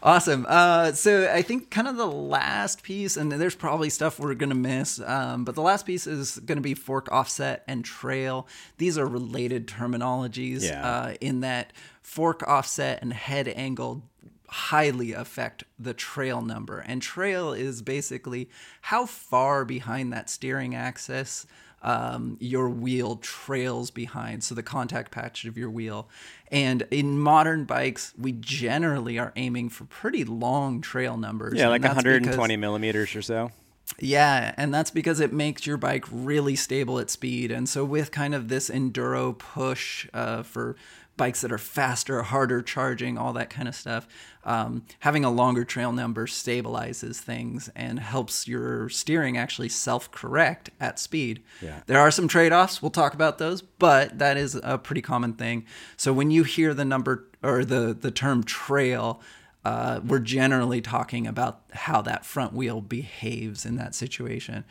[0.04, 0.46] Awesome.
[0.48, 4.54] Uh, so I think kind of the last piece, and there's probably stuff we're gonna
[4.54, 8.48] miss, um, but the last piece is gonna be fork offset and trail.
[8.78, 10.86] These are related terminologies Yeah.
[10.88, 11.74] uh, in that
[12.04, 14.04] fork offset and head angle
[14.48, 18.50] highly affect the trail number, and trail is basically
[18.82, 21.46] how far behind that steering axis
[21.82, 26.10] um, your wheel trails behind, so the contact patch of your wheel.
[26.52, 31.54] And in modern bikes, we generally are aiming for pretty long trail numbers.
[31.60, 33.52] yeah, like 120 because- millimeters or so.
[34.00, 37.52] yeah, and that's because it makes your bike really stable at speed.
[37.52, 40.76] And so, with kind of this enduro push uh, for
[41.18, 44.08] bikes that are faster, harder charging, all that kind of stuff,
[44.44, 50.70] um, having a longer trail number stabilizes things and helps your steering actually self correct
[50.80, 51.42] at speed.
[51.62, 51.82] Yeah.
[51.88, 52.82] There are some trade offs.
[52.82, 55.66] We'll talk about those, but that is a pretty common thing.
[55.98, 59.22] So, when you hear the number or the, the term trail,
[59.66, 64.64] uh, we're generally talking about how that front wheel behaves in that situation.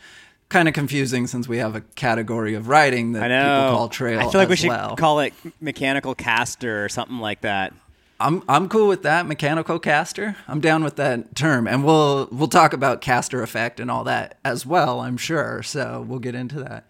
[0.49, 4.21] Kind of confusing since we have a category of writing that people call trail.
[4.21, 4.95] I feel like we should well.
[4.95, 7.73] call it mechanical caster or something like that.
[8.21, 10.37] I'm I'm cool with that mechanical caster.
[10.47, 14.39] I'm down with that term, and we'll we'll talk about caster effect and all that
[14.45, 15.01] as well.
[15.01, 15.63] I'm sure.
[15.63, 16.85] So we'll get into that.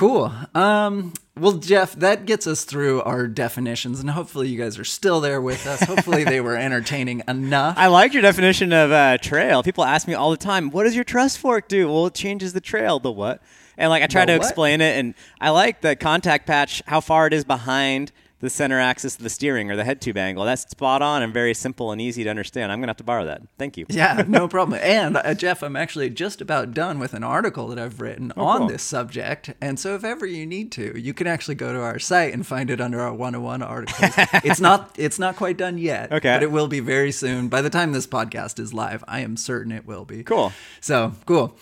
[0.00, 0.32] Cool.
[0.54, 5.20] Um, well, Jeff, that gets us through our definitions, and hopefully, you guys are still
[5.20, 5.82] there with us.
[5.82, 7.76] Hopefully, they were entertaining enough.
[7.76, 9.62] I like your definition of uh, trail.
[9.62, 12.54] People ask me all the time, "What does your trust fork do?" Well, it changes
[12.54, 12.98] the trail.
[12.98, 13.42] The what?
[13.76, 14.46] And like I try The to what?
[14.46, 18.10] explain it, and I like the contact patch, how far it is behind
[18.40, 20.44] the center axis of the steering or the head tube angle.
[20.44, 22.72] That's spot on and very simple and easy to understand.
[22.72, 23.42] I'm gonna have to borrow that.
[23.58, 23.86] Thank you.
[23.88, 24.80] Yeah, no problem.
[24.82, 28.56] And uh, Jeff, I'm actually just about done with an article that I've written on
[28.56, 28.68] Oh, cool.
[28.68, 29.52] this subject.
[29.60, 32.46] And so, if ever you need to, you can actually go to our site and
[32.46, 34.10] find it under our 101 articles.
[34.44, 36.34] it's not it's not quite done yet, Okay.
[36.34, 37.48] but it will be very soon.
[37.48, 40.22] By the time this podcast is live, I am certain it will be.
[40.22, 40.52] Cool.
[40.80, 41.56] So cool.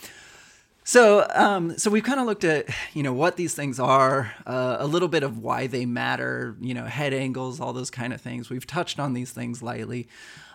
[0.88, 4.78] So, um, so we've kind of looked at, you know, what these things are, uh,
[4.80, 8.22] a little bit of why they matter, you know, head angles, all those kind of
[8.22, 8.48] things.
[8.48, 10.08] We've touched on these things lightly.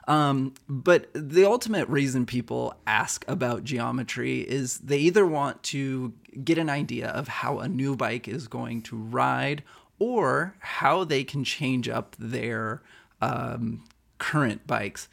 [0.07, 6.57] Um, but the ultimate reason people ask about geometry is they either want to get
[6.57, 9.61] an idea of how a new bike is going to ride
[9.99, 12.81] or how they can change up their
[13.21, 13.83] um,
[14.17, 15.09] current bikes.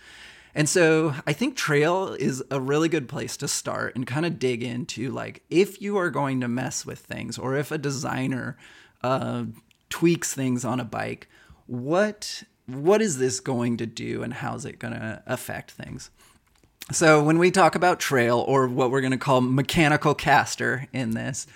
[0.54, 4.38] And so I think trail is a really good place to start and kind of
[4.38, 8.56] dig into like if you are going to mess with things or if a designer
[9.02, 9.44] uh,
[9.88, 11.28] tweaks things on a bike,
[11.66, 16.10] what what is this going to do and how's it going to affect things?
[16.92, 21.12] So when we talk about trail or what we're going to call mechanical caster in
[21.12, 21.46] this,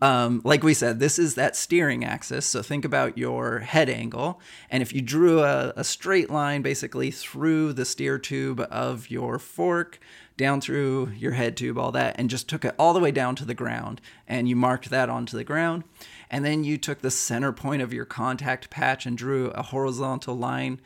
[0.00, 2.46] um, like we said, this is that steering axis.
[2.46, 4.40] So think about your head angle.
[4.70, 9.38] And if you drew a, a straight line basically through the steer tube of your
[9.38, 9.98] fork,
[10.36, 13.34] down through your head tube, all that, and just took it all the way down
[13.34, 15.82] to the ground, and you marked that onto the ground.
[16.30, 20.36] And then you took the center point of your contact patch and drew a horizontal
[20.36, 20.80] line.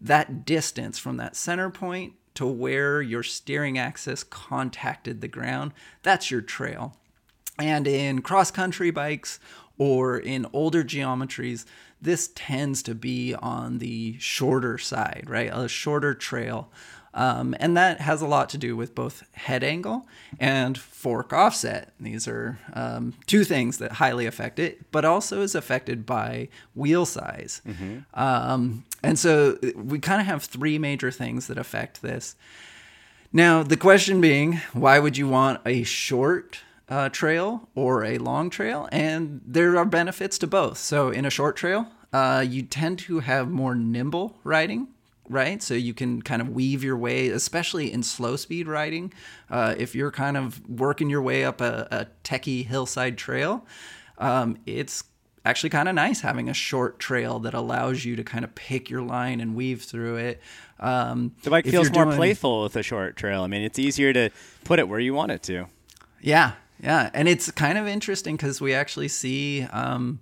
[0.00, 6.30] That distance from that center point to where your steering axis contacted the ground, that's
[6.30, 6.94] your trail.
[7.58, 9.40] And in cross country bikes
[9.78, 11.64] or in older geometries,
[12.00, 15.50] this tends to be on the shorter side, right?
[15.52, 16.70] A shorter trail.
[17.14, 20.06] Um, and that has a lot to do with both head angle
[20.38, 21.92] and fork offset.
[21.98, 27.06] These are um, two things that highly affect it, but also is affected by wheel
[27.06, 27.60] size.
[28.14, 32.36] Um, and so we kind of have three major things that affect this.
[33.32, 38.50] Now, the question being, why would you want a short uh, trail or a long
[38.50, 38.88] trail?
[38.92, 40.78] And there are benefits to both.
[40.78, 44.88] So, in a short trail, uh, you tend to have more nimble riding,
[45.28, 45.62] right?
[45.62, 49.12] So, you can kind of weave your way, especially in slow speed riding.
[49.50, 53.66] Uh, if you're kind of working your way up a, a techie hillside trail,
[54.18, 55.04] um, it's
[55.44, 58.90] actually kind of nice having a short trail that allows you to kind of pick
[58.90, 60.40] your line and weave through it.
[60.80, 63.42] Um, The bike feels more doing- playful with a short trail.
[63.42, 64.30] I mean, it's easier to
[64.64, 65.66] put it where you want it to.
[66.20, 70.20] Yeah, yeah, and it's kind of interesting because we actually see um,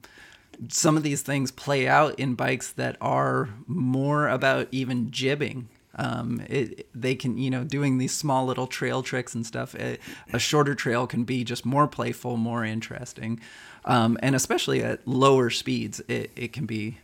[0.68, 5.68] some of these things play out in bikes that are more about even jibbing.
[5.98, 9.74] Um, it, they can, you know, doing these small little trail tricks and stuff.
[9.74, 10.00] It,
[10.32, 13.40] a shorter trail can be just more playful, more interesting,
[13.84, 16.98] um, and especially at lower speeds, it, it can be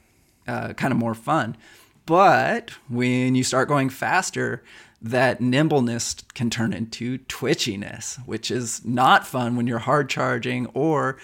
[0.47, 1.57] uh, kind of more fun.
[2.05, 4.63] But when you start going faster,
[5.03, 11.19] that nimbleness can turn into twitchiness, which is not fun when you're hard charging or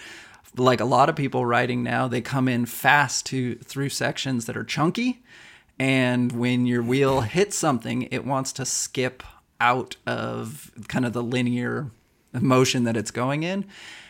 [0.57, 4.57] like a lot of people riding now, they come in fast to through sections that
[4.57, 5.21] are chunky.
[5.77, 9.23] And when your wheel hits something, it wants to skip
[9.61, 11.91] out of kind of the linear
[12.33, 13.65] motion that it's going in.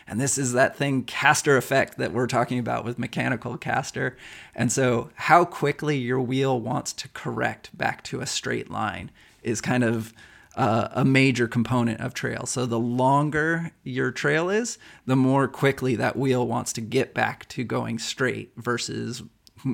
[0.06, 4.16] And this is that thing caster effect that we're talking about with mechanical caster.
[4.56, 9.60] And so, how quickly your wheel wants to correct back to a straight line is
[9.60, 10.12] kind of
[10.56, 12.44] uh, a major component of trail.
[12.46, 17.48] So, the longer your trail is, the more quickly that wheel wants to get back
[17.50, 19.22] to going straight versus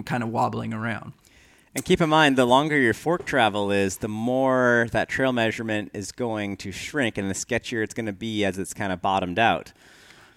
[0.05, 1.13] kind of wobbling around.
[1.75, 5.91] And keep in mind, the longer your fork travel is, the more that trail measurement
[5.93, 9.03] is going to shrink, and the sketchier it's going to be as it's kind of
[9.03, 9.73] bottomed out.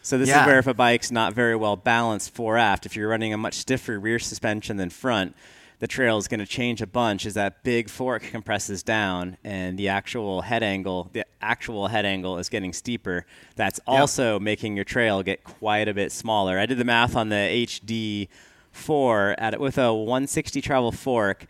[0.01, 0.41] So this Yeah.
[0.41, 3.37] is where if a bike's not very well balanced fore aft, if you're running a
[3.37, 5.35] much stiffer rear suspension than front,
[5.79, 9.77] the trail is going to change a bunch as that big fork compresses down and
[9.79, 13.25] the actual head angle, the actual head angle is getting steeper.
[13.55, 16.59] That's also making your trail get quite a bit smaller.
[16.59, 18.27] I did the math on the HD
[18.71, 21.47] four at with a 160 travel fork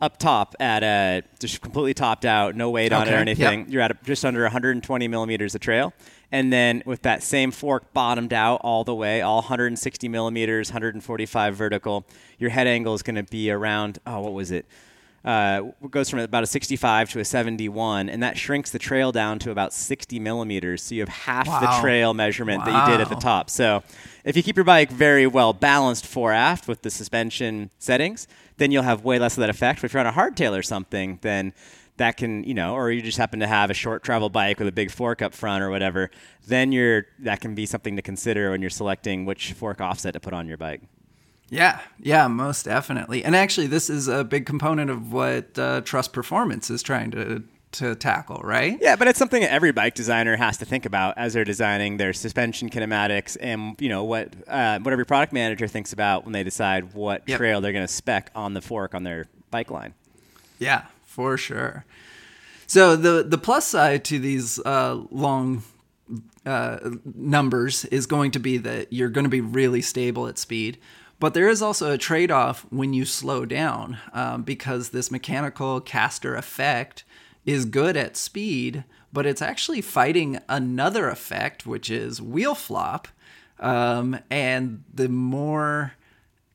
[0.00, 3.60] up top at a just completely topped out, no weight on it or anything.
[3.60, 3.68] yep.
[3.70, 5.92] You're at a, just under 120 millimeters of trail,
[6.34, 11.54] and then with that same fork bottomed out all the way, all 160 millimeters, 145
[11.56, 12.04] vertical,
[12.38, 14.66] your head angle is going to be around oh what was it?
[15.24, 19.38] uh, goes from about a 65 to a 71, and that shrinks the trail down
[19.38, 20.82] to about 60 millimeters.
[20.82, 21.60] So you have half Wow.
[21.60, 23.48] the trail measurement that you did at the top.
[23.48, 23.82] So
[24.24, 28.26] if you keep your bike very well balanced fore aft with the suspension settings,
[28.58, 29.80] then you'll have way less of that effect.
[29.80, 31.54] But if you're on a hardtail or something, then
[31.96, 34.68] that can, you know, or you just happen to have a short travel bike with
[34.68, 36.10] a big fork up front or whatever,
[36.46, 40.20] then you're that can be something to consider when you're selecting which fork offset to
[40.20, 40.82] put on your bike.
[41.50, 43.22] Yeah, yeah, most definitely.
[43.22, 47.44] And actually, this is a big component of what uh, Trust Performance is trying to
[47.72, 48.78] to tackle, right?
[48.80, 51.96] Yeah, but it's something that every bike designer has to think about as they're designing
[51.96, 56.32] their suspension kinematics and you know what uh, what every product manager thinks about when
[56.32, 57.36] they decide what Yep.
[57.38, 59.92] trail they're going to spec on the fork on their bike line.
[60.60, 60.84] Yeah,
[61.14, 61.84] for sure.
[62.66, 65.62] So the the plus side to these uh, long
[66.44, 66.78] uh,
[67.14, 70.78] numbers is going to be that you're going to be really stable at speed.
[71.20, 75.80] But there is also a trade off when you slow down um, because this mechanical
[75.80, 77.04] caster effect
[77.46, 83.08] is good at speed, but it's actually fighting another effect, which is wheel flop.
[83.60, 85.92] Um, and the more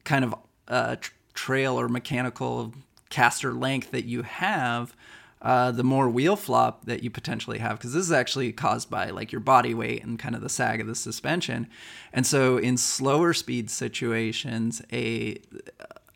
[0.04, 0.36] kind of
[0.68, 2.74] uh, tr- trail or mechanical
[3.10, 4.96] caster length that you have,
[5.42, 9.10] uh, the more wheel flop that you potentially have, because this is actually caused by
[9.10, 11.68] like your body weight and kind of the sag of the suspension.
[12.12, 15.42] And so, in slower speed situations, a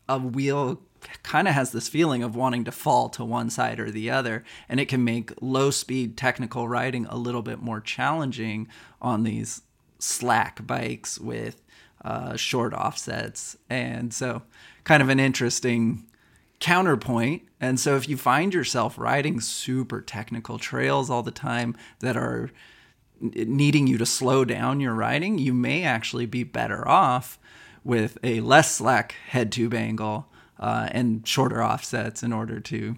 [0.10, 0.82] a wheel
[1.22, 4.44] kind of has this feeling of wanting to fall to one side or the other,
[4.68, 8.68] and it can make low speed technical riding a little bit more challenging
[9.02, 9.62] on these
[10.00, 11.62] slack bikes with
[12.04, 13.58] uh, short offsets.
[13.70, 14.42] And so,
[14.84, 16.06] kind of an interesting
[16.64, 17.44] counterpoint.
[17.60, 22.52] And so, if you find yourself riding super technical trails all the time that are
[23.20, 27.38] needing you to slow down your riding, you may actually be better off
[27.84, 32.96] with a less slack head tube angle uh, and shorter offsets in order to,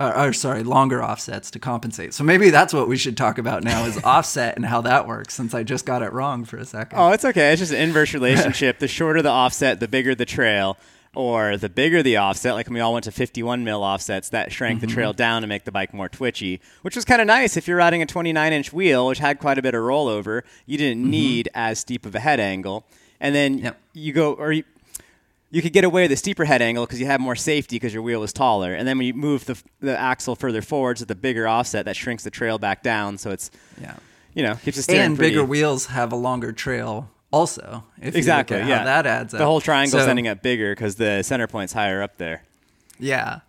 [0.00, 2.14] or, or sorry, longer offsets to compensate.
[2.14, 5.34] So maybe that's what we should talk about now is offset and how that works.
[5.34, 6.98] Since I just got it wrong for a second.
[6.98, 7.52] Oh, it's okay.
[7.52, 8.78] It's just an inverse relationship.
[8.78, 10.78] the shorter the offset, the bigger the trail.
[11.14, 14.50] Or the bigger the offset, like when we all went to 51 mil offsets, that
[14.50, 14.94] shrank the mm-hmm.
[14.94, 17.76] trail down to make the bike more twitchy, which was kind of nice if you're
[17.76, 20.40] riding a 29 inch wheel, which had quite a bit of rollover.
[20.64, 21.10] You didn't mm-hmm.
[21.10, 22.86] need as steep of a head angle.
[23.20, 23.80] And then Yep.
[23.92, 24.64] you go, or you,
[25.50, 27.92] you could get away with a steeper head angle because you have more safety because
[27.92, 28.72] your wheel was taller.
[28.72, 31.94] And then when you move the, the axle further forwards with the bigger offset, that
[31.94, 33.18] shrinks the trail back down.
[33.18, 33.96] So it's, yeah.
[34.32, 37.84] you know, keeps steering And pretty- bigger wheels have a longer trail also.
[38.00, 38.58] If Exactly.
[38.58, 38.78] You look at yeah.
[38.78, 39.38] How that adds up.
[39.38, 42.42] The whole triangle's So- ending up bigger because the center point's higher up there.
[42.98, 43.40] Yeah.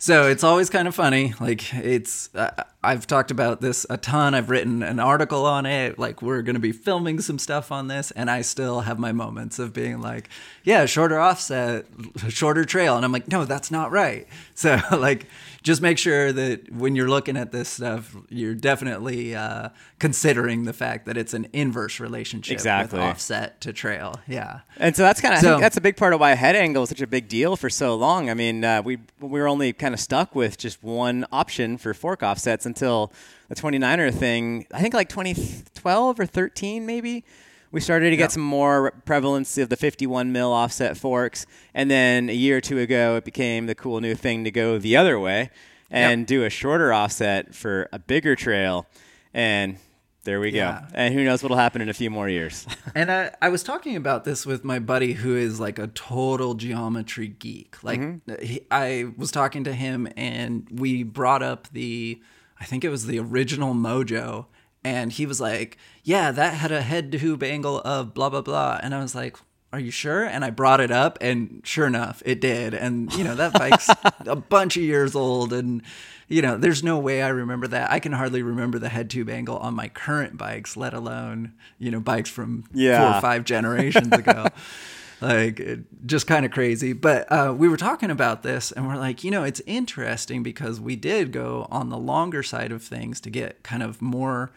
[0.00, 1.34] So it's always kind of funny.
[1.40, 2.50] Like it's, uh,
[2.82, 4.34] I've talked about this a ton.
[4.34, 5.98] I've written an article on it.
[5.98, 9.10] Like we're going to be filming some stuff on this, and I still have my
[9.10, 10.28] moments of being like,
[10.62, 11.86] yeah, shorter offset,
[12.28, 14.26] shorter trail, and I'm like, no, that's not right.
[14.58, 15.26] So like,
[15.62, 19.68] just make sure that when you're looking at this stuff, you're definitely uh,
[20.00, 22.98] considering the fact that it's an inverse relationship Exactly.
[22.98, 24.16] with offset to trail.
[24.26, 24.60] Yeah.
[24.78, 26.88] And so that's kind of So- that's a big part of why head angle is
[26.88, 28.28] such a big deal for so long.
[28.30, 31.94] I mean, uh, we we were only kind of stuck with just one option for
[31.94, 33.12] fork offsets until
[33.48, 34.66] the 29er thing.
[34.72, 37.24] I think like 2012 or 13 maybe.
[37.70, 38.30] We started to get Yep.
[38.32, 41.44] some more prevalence of the 51 mil offset forks,
[41.74, 44.78] and then a year or two ago, it became the cool new thing to go
[44.78, 45.50] the other way
[45.90, 46.26] and Yep.
[46.28, 48.86] do a shorter offset for a bigger trail.
[49.34, 49.76] And
[50.24, 50.80] there we Yeah.
[50.80, 50.86] go.
[50.94, 52.66] And who knows what'll happen in a few more years.
[52.94, 56.54] And I, I was talking about this with my buddy who is like a total
[56.54, 57.82] geometry geek.
[57.84, 58.44] Like, mm-hmm.
[58.44, 62.20] he, I was talking to him and we brought up the,
[62.60, 64.46] I think it was the original Mojo.
[64.84, 68.80] And he was like, Yeah, that had a head tube angle of blah, blah, blah.
[68.82, 69.36] And I was like,
[69.72, 70.24] Are you sure?
[70.24, 72.74] And I brought it up, and sure enough, it did.
[72.74, 73.88] And, you know, that bike's
[74.26, 75.52] a bunch of years old.
[75.52, 75.82] And,
[76.28, 77.90] you know, there's no way I remember that.
[77.90, 81.90] I can hardly remember the head tube angle on my current bikes, let alone, you
[81.90, 82.64] know, bikes from
[82.98, 84.46] four or five generations ago.
[85.20, 85.60] like,
[86.06, 86.92] just kind of crazy.
[86.92, 90.80] But uh, we were talking about this, and we're like, you know, it's interesting because
[90.80, 94.52] we did go on the longer side of things to get kind of more.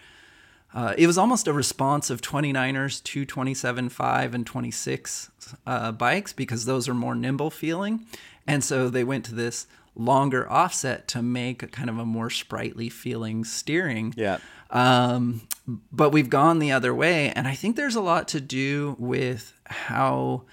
[0.73, 5.31] Uh, it was almost a response of 29ers to 27.5 and 26
[5.67, 8.05] uh, bikes because those are more nimble feeling.
[8.47, 12.29] And so they went to this longer offset to make a kind of a more
[12.29, 14.13] sprightly feeling steering.
[14.15, 14.37] Yeah.
[14.69, 17.29] Um, but we've gone the other way.
[17.29, 20.43] And I think there's a lot to do with how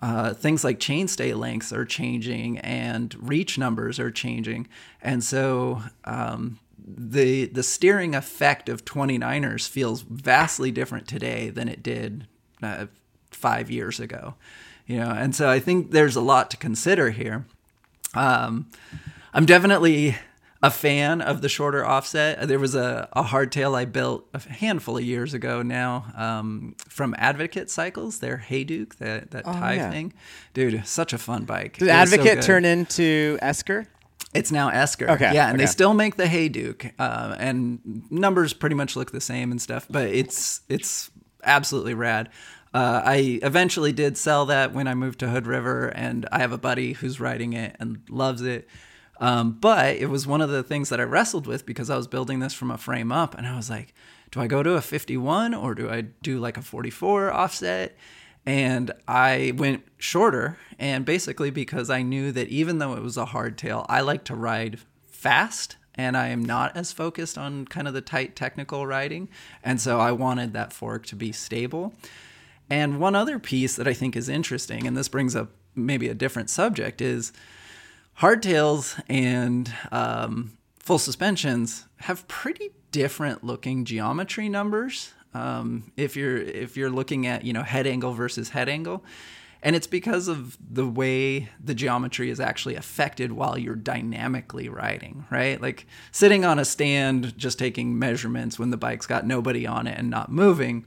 [0.00, 4.68] uh, things like chainstay lengths are changing and reach numbers are changing.
[5.00, 11.82] And so um, the the steering effect of 29ers feels vastly different today than it
[11.82, 12.26] did
[12.62, 12.86] uh,
[13.30, 14.34] five years ago.
[14.86, 17.44] You know, and so I think there's a lot to consider here.
[18.14, 18.70] Um,
[19.34, 20.16] I'm definitely
[20.62, 22.48] a fan of the shorter offset.
[22.48, 27.14] There was a, a hardtail I built a handful of years ago now um, from
[27.18, 29.90] Advocate Cycles, their Hayduke, that, that tie yeah.
[29.90, 30.12] thing.
[30.54, 31.78] Dude, such a fun bike.
[31.78, 33.86] Did It was so Advocate turn into Esker?
[34.34, 35.10] It's now Esker.
[35.10, 39.20] Okay, Yeah, and they still make the Hayduke, uh, and numbers pretty much look the
[39.20, 39.86] same and stuff.
[39.88, 41.10] But it's it's
[41.42, 42.28] absolutely rad.
[42.74, 46.52] Uh, I eventually did sell that when I moved to Hood River, and I have
[46.52, 48.68] a buddy who's riding it and loves it.
[49.18, 52.06] Um, but it was one of the things that I wrestled with because I was
[52.06, 53.94] building this from a frame up, and I was like,
[54.30, 57.96] do I go to a 51 or do I do like a 44 offset?
[58.46, 60.56] and I went shorter.
[60.78, 64.34] And basically, because I knew that even though it was a hardtail, I like to
[64.34, 69.28] ride fast and I am not as focused on kind of the tight technical riding.
[69.64, 71.94] And so I wanted that fork to be stable.
[72.70, 76.14] And one other piece that I think is interesting, and this brings up maybe a
[76.14, 77.32] different subject, is
[78.20, 85.12] hardtails and um, full suspensions have pretty different looking geometry numbers.
[85.34, 89.04] Um, if you're if you're looking at you know head angle versus head angle,
[89.62, 95.26] and it's because of the way the geometry is actually affected while you're dynamically riding,
[95.30, 95.60] right?
[95.60, 99.98] Like sitting on a stand, just taking measurements when the bike's got nobody on it
[99.98, 100.86] and not moving,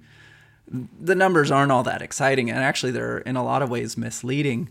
[1.00, 4.70] the numbers aren't all that exciting, and actually they're in a lot of ways misleading.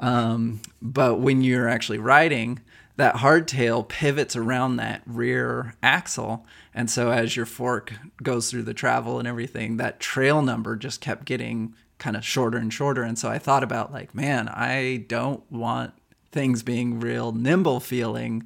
[0.00, 2.60] Um, but when you're actually riding,
[2.96, 8.74] that hardtail pivots around that rear axle, and so as your fork goes through the
[8.74, 13.02] travel and everything, that trail number just kept getting kind of shorter and shorter.
[13.02, 15.92] And so I thought about like, man, I don't want
[16.32, 18.44] things being real nimble feeling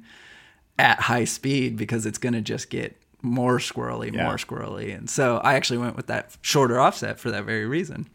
[0.79, 4.23] at high speed because it's going to just get more squirrely, Yeah.
[4.23, 4.97] more squirrely.
[4.97, 8.07] And so I actually went with that shorter offset for that very reason.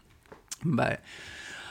[0.65, 1.01] But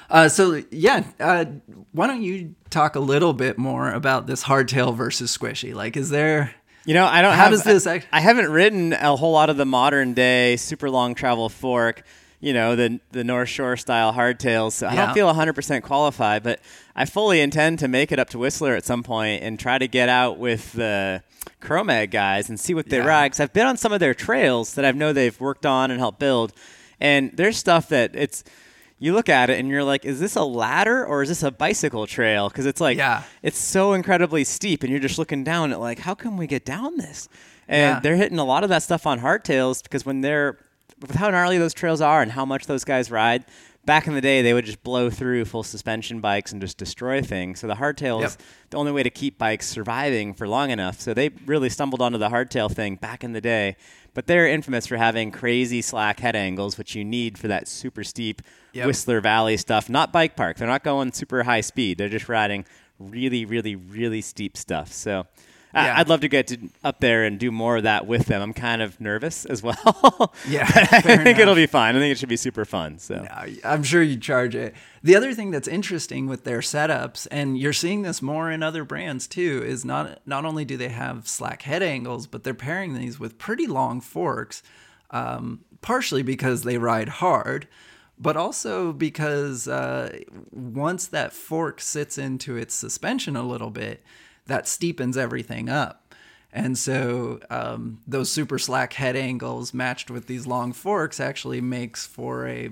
[0.10, 1.45] uh, so yeah, uh,
[1.91, 5.74] why don't you talk a little bit more about this hardtail versus squishy?
[5.74, 6.53] Like, is there?
[6.86, 7.32] You know, I don't.
[7.34, 10.56] How have, does this act- I, haven't written a whole lot of the modern day
[10.56, 12.03] super long travel fork.
[12.39, 14.74] You know, the the North Shore style hardtails.
[14.74, 16.60] So I don't feel 100% qualified, but
[16.95, 19.88] I fully intend to make it up to Whistler at some point and try to
[19.88, 21.24] get out with the
[21.60, 23.06] Chromag guys and see what they Yeah.
[23.08, 23.26] ride.
[23.30, 25.99] Because I've been on some of their trails that I know they've worked on and
[25.99, 26.53] helped build,
[26.99, 28.43] and there's stuff that it's.
[29.06, 31.51] You look at it and you're like, is this a ladder or is this a
[31.51, 32.49] bicycle trail?
[32.49, 33.22] Because it's like, Yeah.
[33.43, 36.66] it's so incredibly steep and you're just looking down at like how can we get
[36.66, 37.30] down this
[37.68, 37.99] and Yeah.
[37.99, 40.58] they're hitting a lot of that stuff on hardtails because when they're
[41.01, 43.43] with how gnarly those trails are and how much those guys ride
[43.86, 47.22] back in the day they would just blow through full suspension bikes and just destroy
[47.22, 48.41] things so the hardtail is Yep.
[48.72, 52.18] the only way to keep bikes surviving for long enough so they really stumbled onto
[52.18, 53.76] the hardtail thing back in the day
[54.16, 58.03] but they're infamous for having crazy slack head angles which you need for that super
[58.03, 58.41] steep
[58.76, 58.88] Yep.
[58.88, 60.58] Whistler Valley stuff, not bike park.
[60.58, 61.98] They're not going super high speed.
[61.98, 62.66] They're just riding
[63.00, 64.92] really, really, really steep stuff.
[64.92, 65.26] So
[65.74, 65.98] I Yeah.
[66.00, 68.42] I'd love to get to up there and do more of that with them.
[68.42, 70.34] I'm kind of nervous as well.
[70.48, 71.40] Yeah, I think enough.
[71.40, 71.96] it'll be fine.
[71.96, 73.00] I think it should be super fun.
[73.00, 74.74] So Uh, I'm sure you charge it.
[75.04, 78.84] The other thing that's interesting with their setups, and you're seeing this more in other
[78.86, 82.94] brands too, is not not only do they have slack head angles, but they're pairing
[82.94, 84.62] these with pretty long forks,
[85.12, 87.68] um, partially because they ride hard,
[88.20, 90.18] but also because uh,
[90.51, 94.03] once that fork sits into its suspension a little bit,
[94.45, 96.13] that steepens everything up.
[96.53, 102.05] And so um, those super slack head angles matched with these long forks actually makes
[102.07, 102.70] for a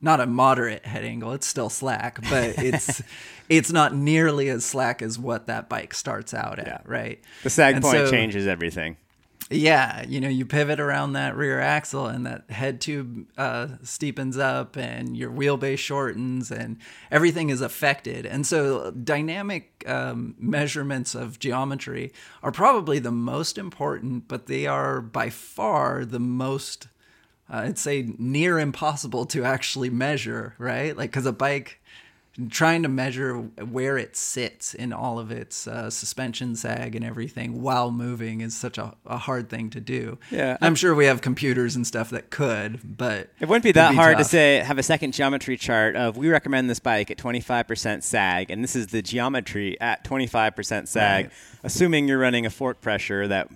[0.00, 1.32] not a moderate head angle.
[1.32, 3.02] It's still slack, but it's
[3.48, 7.20] it's not nearly as slack as what that bike starts out at, right?
[7.44, 8.96] the sag And point so- changes everything.
[9.50, 14.38] Yeah, you know, you pivot around that rear axle, and that head tube uh, steepens
[14.38, 16.76] up, and your wheelbase shortens, and
[17.10, 18.26] everything is affected.
[18.26, 25.00] And so, dynamic um, measurements of geometry are probably the most important, but they are
[25.00, 26.88] by far the most
[27.50, 30.96] uh, I'd say near impossible to actually measure, right?
[30.96, 31.80] Like, because a bike,
[32.50, 37.60] trying to measure where it sits in all of its uh, suspension sag and everything
[37.62, 40.18] while moving is such a, a hard thing to do.
[40.30, 40.56] Yeah.
[40.60, 44.18] I'm sure we have computers and stuff that could, but It wouldn't be that hard
[44.18, 48.50] to say have a second geometry chart of we recommend this bike at 25% sag,
[48.50, 51.32] and this is the geometry at 25% sag, Right.
[51.64, 53.48] assuming you're running a fork pressure that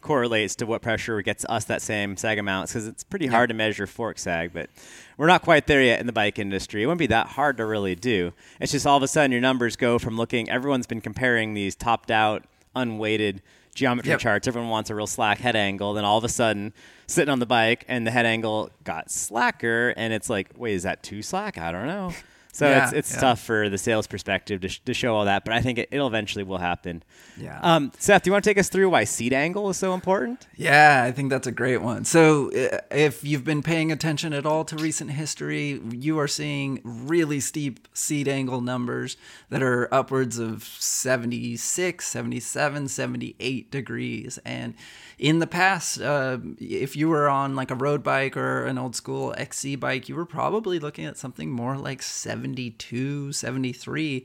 [0.00, 3.54] correlates to what pressure gets us that same sag amount because it's pretty hard to
[3.54, 4.68] measure fork sag, but
[5.16, 6.82] we're not quite there yet in the bike industry.
[6.82, 8.32] It wouldn't be that hard to really do.
[8.60, 11.74] It's just all of a sudden your numbers go from looking, everyone's been comparing these
[11.74, 12.44] topped out,
[12.74, 13.42] unweighted
[13.74, 14.20] geometry Yep.
[14.20, 14.48] charts.
[14.48, 15.94] Everyone wants a real slack head angle.
[15.94, 16.72] Then all of a sudden,
[17.08, 20.84] sitting on the bike and the head angle got slacker, and it's like, wait, is
[20.84, 21.58] that too slack?
[21.58, 22.12] I don't know.
[22.54, 23.20] So Yeah, it's it's yeah.
[23.20, 25.88] tough for the sales perspective to, sh- to show all that, but I think it,
[25.90, 27.02] it'll eventually will happen.
[27.36, 27.58] Yeah.
[27.62, 30.46] Um, Seth, do you want to take us through why seat angle is so important?
[30.54, 32.04] Yeah, I think that's a great one.
[32.04, 36.80] So, uh, if you've been paying attention at all to recent history, you are seeing
[36.84, 39.16] really steep seat angle numbers
[39.50, 44.38] that are upwards of 76, 77, 78 degrees.
[44.44, 44.74] And
[45.18, 48.96] in the past, uh, if you were on like a road bike or an old
[48.96, 54.24] school XC bike, you were probably looking at something more like 72, 73.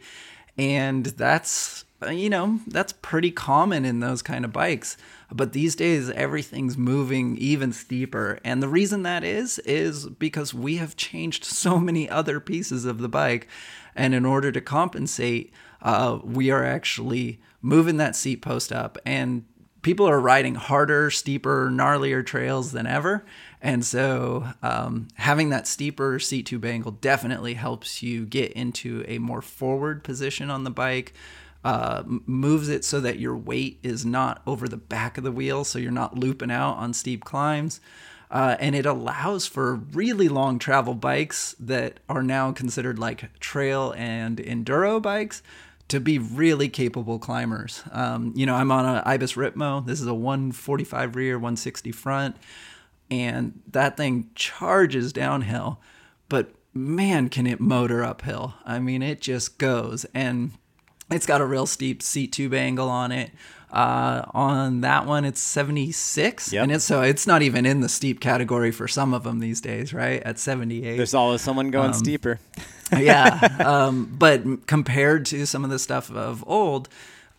[0.58, 4.98] And that's you know that's pretty common in those kind of bikes.
[5.32, 8.40] But these days everything's moving even steeper.
[8.44, 13.00] And the reason that is is because we have changed so many other pieces of
[13.00, 13.48] the bike.
[13.96, 18.98] And in order to compensate uh, we are actually moving that seat post up.
[19.06, 19.46] And
[19.82, 23.26] people are riding harder steeper gnarlier trails than ever
[23.62, 29.18] and so um, having that steeper seat tube angle definitely helps you get into a
[29.18, 31.14] more forward position on the bike
[31.64, 35.64] uh, moves it so that your weight is not over the back of the wheel,
[35.64, 37.82] so you're not looping out on steep climbs.
[38.32, 43.94] Uh, and it allows for really long travel bikes that are now considered like trail
[43.98, 45.42] and enduro bikes
[45.90, 47.84] to be really capable climbers.
[47.92, 49.86] Um, you know, I'm on an Ibis Ripmo.
[49.86, 52.38] This is a 145 rear, 160 front,
[53.12, 55.80] and that thing charges downhill.
[56.30, 58.54] But man, can it motor uphill?
[58.66, 60.52] I mean, it just goes and
[61.12, 63.32] it's got a real steep seat tube angle on it.
[63.72, 66.64] Uh, on that one, it's 76, Yep.
[66.64, 69.62] and it's so it's not even in the steep category for some of them these
[69.62, 70.24] days, right?
[70.24, 72.40] At 78, There's always someone Um, going steeper.
[72.98, 73.58] yeah.
[73.64, 76.90] Um, but compared to some of the stuff of old,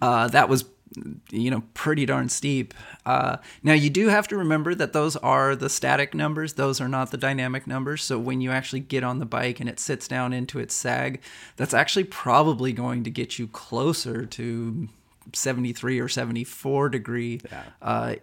[0.01, 0.64] uh, that was,
[1.33, 2.74] you know, pretty darn steep.
[3.05, 6.89] Uh, now, you do have to remember that those are the static numbers, those are
[6.89, 8.05] not the dynamic numbers.
[8.05, 11.20] So when you actually get on the bike and it sits down into its sag,
[11.57, 14.89] that's actually probably going to get you closer to
[15.35, 17.41] 73 or 74 degree.
[17.81, 18.14] Uh,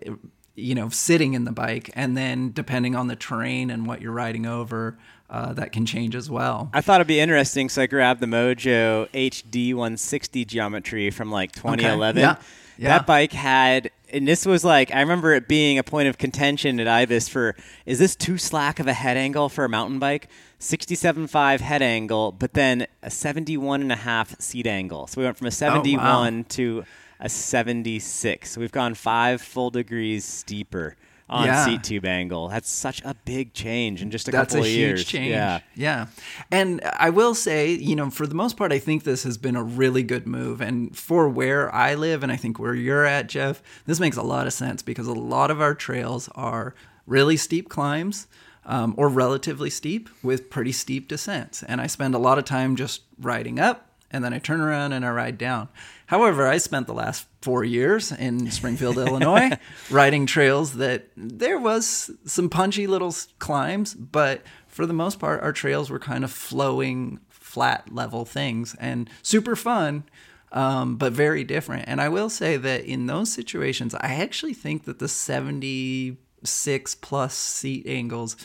[0.55, 4.11] you know, sitting in the bike, and then depending on the terrain and what you're
[4.11, 4.97] riding over,
[5.29, 6.71] uh, that can change as well.
[6.73, 11.51] I thought it'd be interesting, so I grabbed the Mojo HD 160 geometry from like
[11.51, 12.21] 2011.
[12.21, 12.37] Yeah.
[12.79, 12.89] Yeah.
[12.89, 16.79] That bike had, and this was like, I remember it being a point of contention
[16.79, 17.55] at Ibis for,
[17.85, 20.29] is this too slack of a head angle for a mountain bike?
[20.59, 25.07] 67.5 head angle, but then a 71 and a half seat angle.
[25.07, 26.83] So we went from a 71 to
[27.19, 28.49] a 76.
[28.49, 30.95] So we've gone five full degrees steeper
[31.29, 31.65] on Yeah.
[31.65, 32.47] seat tube angle.
[32.47, 35.05] That's such a big change in just a That's couple a of huge years.
[35.05, 35.31] change.
[35.31, 35.59] Yeah.
[35.75, 36.05] Yeah.
[36.51, 39.55] And I will say, you know, for the most part, I think this has been
[39.55, 40.61] a really good move.
[40.61, 44.23] And for where I live, and I think where you're at, Jeff, this makes a
[44.23, 46.73] lot of sense because a lot of our trails are
[47.05, 48.27] really steep climbs.
[48.69, 51.63] Um, or relatively steep with pretty steep descents.
[51.63, 54.93] And I spend a lot of time just riding up and then I turn around
[54.93, 55.69] and I ride down.
[56.07, 59.51] However, I spent the last four years in Springfield, Illinois,
[59.89, 65.51] riding trails that there was some punchy little climbs, but for the most part, our
[65.51, 70.03] trails were kind of flowing, flat level things and super fun.
[70.49, 71.89] Um, but very different.
[71.89, 77.33] And I will say that in those situations, I actually think that the 76 plus
[77.35, 78.37] seat angles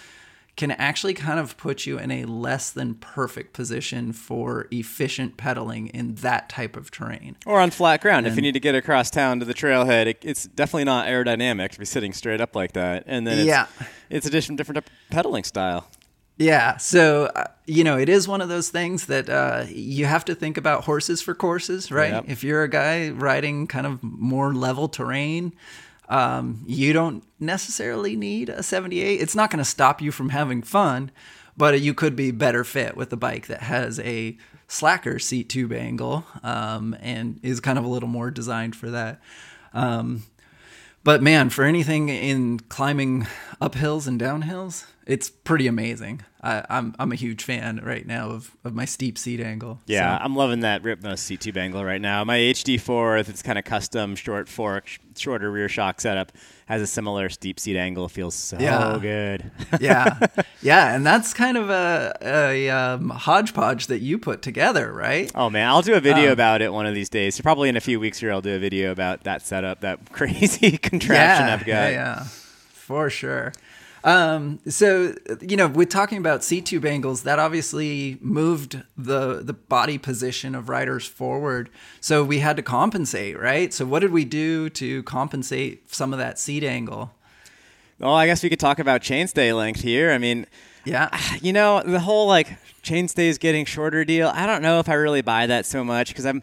[0.57, 5.86] can actually kind of put you in a less than perfect position for efficient pedaling
[5.88, 7.36] in that type of terrain.
[7.46, 8.26] Or on flat ground.
[8.26, 11.70] if you need to get across town to the trailhead, it, it's definitely not aerodynamic
[11.70, 13.05] to be sitting straight up like that.
[13.07, 13.66] And then it's, Yeah.
[14.11, 15.88] it's a different, different pedaling style.
[16.38, 20.24] Yeah, so uh, you know, it is one of those things that uh, you have
[20.26, 22.12] to think about horses for courses, right?
[22.12, 22.24] Yep.
[22.26, 25.53] If you're a guy riding kind of more level terrain,
[26.09, 29.20] um, you don't necessarily need a 78.
[29.20, 31.11] It's not going to stop you from having fun,
[31.57, 34.36] but you could be better fit with a bike that has a
[34.68, 39.20] slacker seat tube angle um, and is kind of a little more designed for that.
[39.74, 40.24] Um,
[41.05, 43.26] but man, for anything in climbing
[43.61, 46.22] uphills and downhills, it's pretty amazing.
[46.44, 49.80] I, I'm I'm a huge fan right now of, of my steep seat angle.
[49.86, 52.24] Yeah, So- I'm loving that Ripmo C2 angle right now.
[52.24, 56.32] My HD4, with its kind of custom short fork, sh- shorter rear shock setup,
[56.66, 58.09] has a similar steep seat angle.
[58.09, 58.98] Feels so Yeah.
[59.00, 59.50] good.
[59.80, 60.18] yeah,
[60.62, 65.30] yeah, and that's kind of a, a um, hodgepodge that you put together, right?
[65.36, 67.36] oh man, I'll do a video Um, about it one of these days.
[67.36, 70.11] So probably in a few weeks here, I'll do a video about that setup, that
[70.12, 71.66] crazy contraption yeah, I've got.
[71.66, 73.53] Yeah, yeah, for sure.
[74.05, 79.53] Um, so you know, with talking about seat tube angles, that obviously moved the the
[79.53, 81.70] body position of riders forward.
[82.00, 83.72] So we had to compensate, right?
[83.72, 87.14] So what did we do to compensate some of that seat angle?
[87.98, 90.11] Well, I guess we could talk about chainstay length here.
[90.11, 90.46] I mean,
[90.84, 91.09] Yeah.
[91.40, 92.48] You know, the whole like
[92.82, 96.26] chainstays getting shorter deal, I don't know if I really buy that so much because
[96.26, 96.42] I'm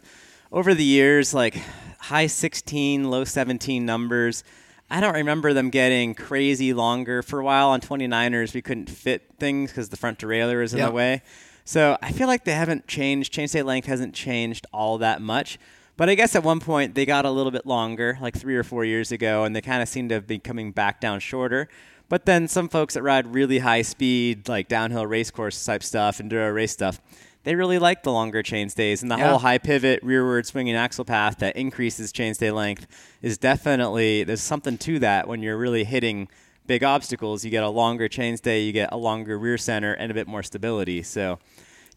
[0.51, 1.61] over the years like
[1.99, 4.43] high 16, low 17 numbers.
[4.91, 7.21] I don't remember them getting crazy longer.
[7.21, 10.79] For a while on 29ers, we couldn't fit things because the front derailleur is in
[10.79, 10.89] Yep.
[10.89, 11.21] the way.
[11.63, 13.31] So I feel like they haven't changed.
[13.33, 15.59] Chainstay length hasn't changed all that much.
[15.97, 18.63] But I guess at one point they got a little bit longer, like three or
[18.63, 21.67] four years ago, and they kind of seem to have been coming back down shorter.
[22.07, 26.17] But then some folks that ride really high speed, like downhill race course type stuff,
[26.17, 26.99] enduro race stuff,
[27.43, 29.01] they really like the longer chainstays.
[29.01, 29.29] And the Yeah.
[29.29, 32.85] whole high pivot, rearward swinging axle path that increases chainstay length
[33.21, 36.27] is definitely, there's something to that when you're really hitting
[36.67, 37.43] big obstacles.
[37.43, 40.43] You get a longer chainstay, you get a longer rear center, and a bit more
[40.43, 41.01] stability.
[41.03, 41.39] So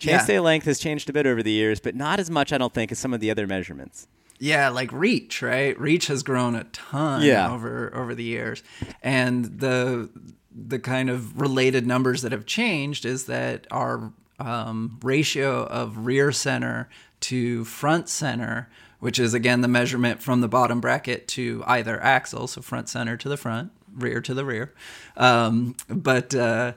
[0.01, 0.19] Yeah.
[0.21, 2.73] chainstay length has changed a bit over the years, but not as much, I don't
[2.73, 4.07] think, as some of the other measurements.
[4.39, 5.79] Yeah, like reach, right?
[5.79, 7.53] Reach has grown a ton Yeah.
[7.53, 8.63] over over the years,
[9.03, 10.09] and the
[10.55, 14.13] the kind of related numbers that have changed is that our
[14.43, 16.89] um, ratio of rear center
[17.21, 18.69] to front center,
[19.01, 23.17] which is again the measurement from the bottom bracket to either axle, so front center
[23.17, 24.73] to the front, rear to the rear,
[25.17, 26.73] um, but uh,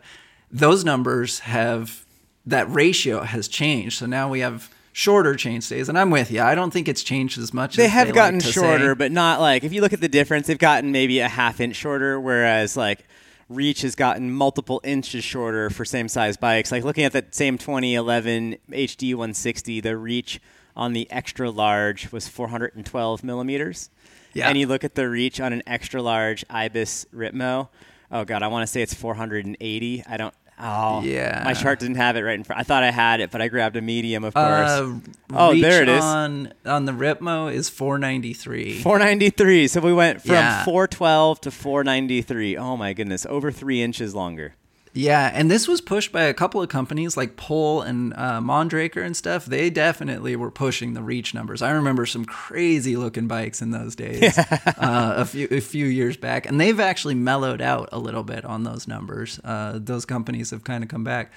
[0.51, 2.05] those numbers have
[2.45, 3.97] that ratio has changed.
[3.99, 6.41] So now we have shorter chainstays, and I'm with you.
[6.41, 7.75] I don't think it's changed as much.
[7.75, 8.97] They as have like gotten to shorter, say.
[8.97, 11.75] but not like if you look at the difference, they've gotten maybe a half inch
[11.75, 13.05] shorter, whereas like
[13.47, 16.71] Reach has gotten multiple inches shorter for same size bikes.
[16.71, 20.41] Like looking at that same 2011 HD 160, the Reach
[20.75, 23.89] on the extra large was 412 millimeters.
[24.33, 24.49] Yeah.
[24.49, 27.69] And you look at the Reach on an extra large Ibis Ripmo.
[28.11, 30.03] Oh god, I want to say it's 480.
[30.07, 30.33] I don't.
[30.57, 31.41] Oh, Yeah.
[31.43, 32.59] My chart didn't have it right in front.
[32.59, 34.45] I thought I had it, but I grabbed a medium, of course.
[34.47, 34.93] Uh,
[35.33, 36.01] Oh, there it is.
[36.03, 38.79] On on the Ripmo is 493.
[38.81, 39.67] 493.
[39.67, 40.63] So we went from Yeah.
[40.63, 42.55] 412 to 493.
[42.57, 44.55] Oh my goodness, over three inches longer.
[44.97, 49.05] Yeah, and this was pushed by a couple of companies like Pole and uh, Mondraker
[49.05, 49.45] and stuff.
[49.45, 51.61] They definitely were pushing the reach numbers.
[51.61, 56.15] I remember some crazy looking bikes in those days, uh, a few a few years
[56.15, 59.37] back, and they've actually mellowed out a little bit on those numbers.
[59.43, 61.33] Uh, those companies have kind of come back,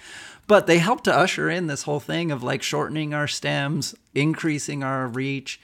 [0.47, 4.85] but they helped to usher in this whole thing of like shortening our stems, increasing
[4.85, 5.61] our reach,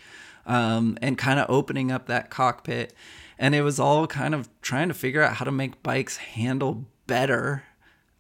[0.47, 2.93] um, and kind of opening up that cockpit.
[3.39, 6.87] And it was all kind of trying to figure out how to make bikes handle
[7.07, 7.63] better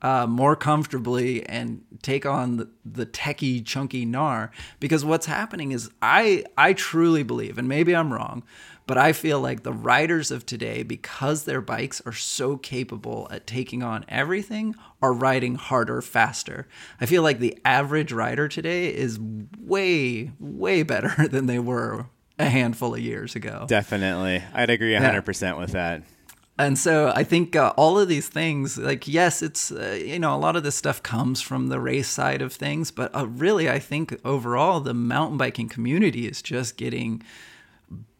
[0.05, 5.91] uh, more comfortably and take on the, the techie chunky gnar because what's happening is
[6.03, 8.43] I I truly believe and maybe I'm wrong
[8.87, 13.47] but I feel like the riders of today because their bikes are so capable at
[13.47, 16.69] taking on everything are riding harder faster
[17.01, 19.19] I feel like the average rider today is
[19.59, 24.43] way way better than they were a handful of years ago Definitely.
[24.53, 26.03] I'd agree 100% with that.
[26.57, 30.35] And so I think uh, all of these things, like yes, it's uh, you know
[30.35, 33.69] a lot of this stuff comes from the race side of things, but uh, really
[33.69, 37.23] I think overall the mountain biking community is just getting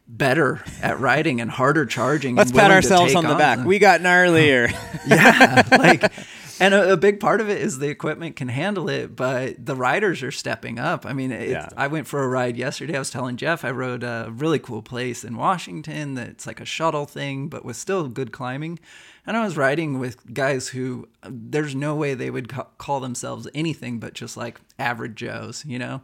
[0.07, 2.35] better at riding and harder charging.
[2.35, 3.59] Let's pat ourselves on the back.
[3.59, 3.67] them.
[3.67, 4.69] We got gnarlier.
[5.07, 6.11] yeah, like,
[6.59, 9.75] and a, a big part of it is the equipment can handle it, but the
[9.75, 11.05] riders are stepping up.
[11.05, 11.69] I mean, it, Yeah.
[11.75, 12.95] I went for a ride yesterday.
[12.95, 16.65] I was telling Jeff I rode a really cool place in Washington that's like a
[16.65, 18.79] shuttle thing, but with still good climbing.
[19.27, 23.47] And I was riding with guys who there's no way they would ca- call themselves
[23.55, 26.01] anything but just like average Joes, you know?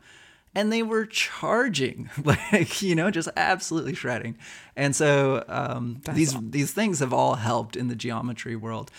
[0.53, 4.37] and they were charging like you know just absolutely shredding
[4.75, 8.91] and so um, these these things have all helped in the geometry world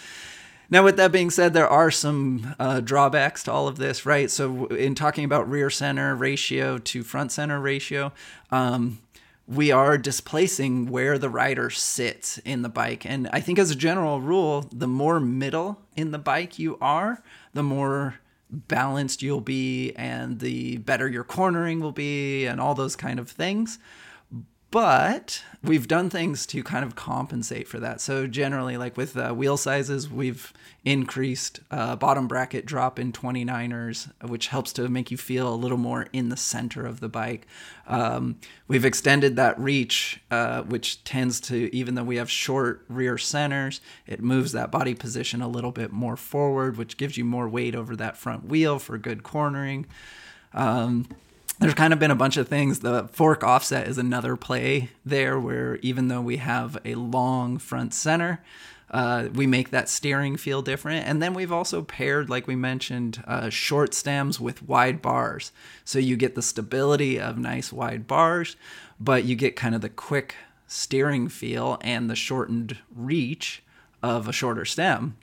[0.72, 4.28] now with that being said there are some uh, drawbacks to all of this right
[4.28, 8.12] so in talking about rear center ratio to front center ratio
[8.50, 8.98] um,
[9.46, 13.04] we are displacing where the rider sits in the bike.
[13.04, 17.22] And I think, as a general rule, the more middle in the bike you are,
[17.52, 18.20] the more
[18.50, 23.28] balanced you'll be, and the better your cornering will be, and all those kind of
[23.28, 23.78] things.
[24.72, 28.00] But we've done things to kind of compensate for that.
[28.00, 30.50] So, generally, like with uh, wheel sizes, we've
[30.82, 35.76] increased uh, bottom bracket drop in 29ers, which helps to make you feel a little
[35.76, 37.46] more in the center of the bike.
[37.86, 43.18] Um, we've extended that reach, uh, which tends to, even though we have short rear
[43.18, 47.46] centers, it moves that body position a little bit more forward, which gives you more
[47.46, 49.84] weight over that front wheel for good cornering.
[50.54, 51.08] Um,
[51.62, 52.80] there's kind of been a bunch of things.
[52.80, 57.94] The fork offset is another play there, where even though we have a long front
[57.94, 58.42] center,
[58.90, 61.06] uh, we make that steering feel different.
[61.06, 65.52] And then we've also paired, like we mentioned, uh, short stems with wide bars.
[65.84, 68.56] So you get the stability of nice wide bars,
[69.00, 70.34] but you get kind of the quick
[70.66, 73.62] steering feel and the shortened reach
[74.02, 75.16] of a shorter stem.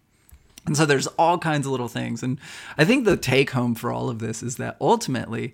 [0.66, 2.24] And so there's all kinds of little things.
[2.24, 2.40] And
[2.78, 5.54] I think the take home for all of this is that ultimately,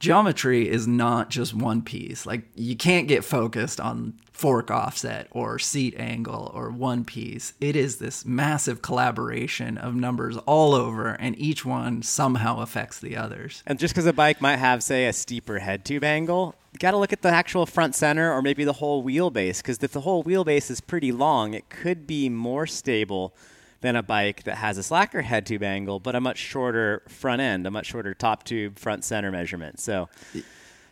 [0.00, 2.26] geometry is not just one piece.
[2.26, 7.52] Like you can't get focused on fork offset or seat angle or one piece.
[7.60, 13.18] It is this massive collaboration of numbers all over, and each one somehow affects the
[13.18, 13.62] others.
[13.66, 16.92] And just because a bike might have, say, a steeper head tube angle, you got
[16.92, 19.58] to look at the actual front center or maybe the whole wheelbase.
[19.58, 23.34] Because if the whole wheelbase is pretty long, it could be more stable
[23.80, 27.40] than a bike that has a slacker head tube angle, but a much shorter front
[27.40, 29.80] end, a much shorter top tube front center measurement.
[29.80, 30.08] So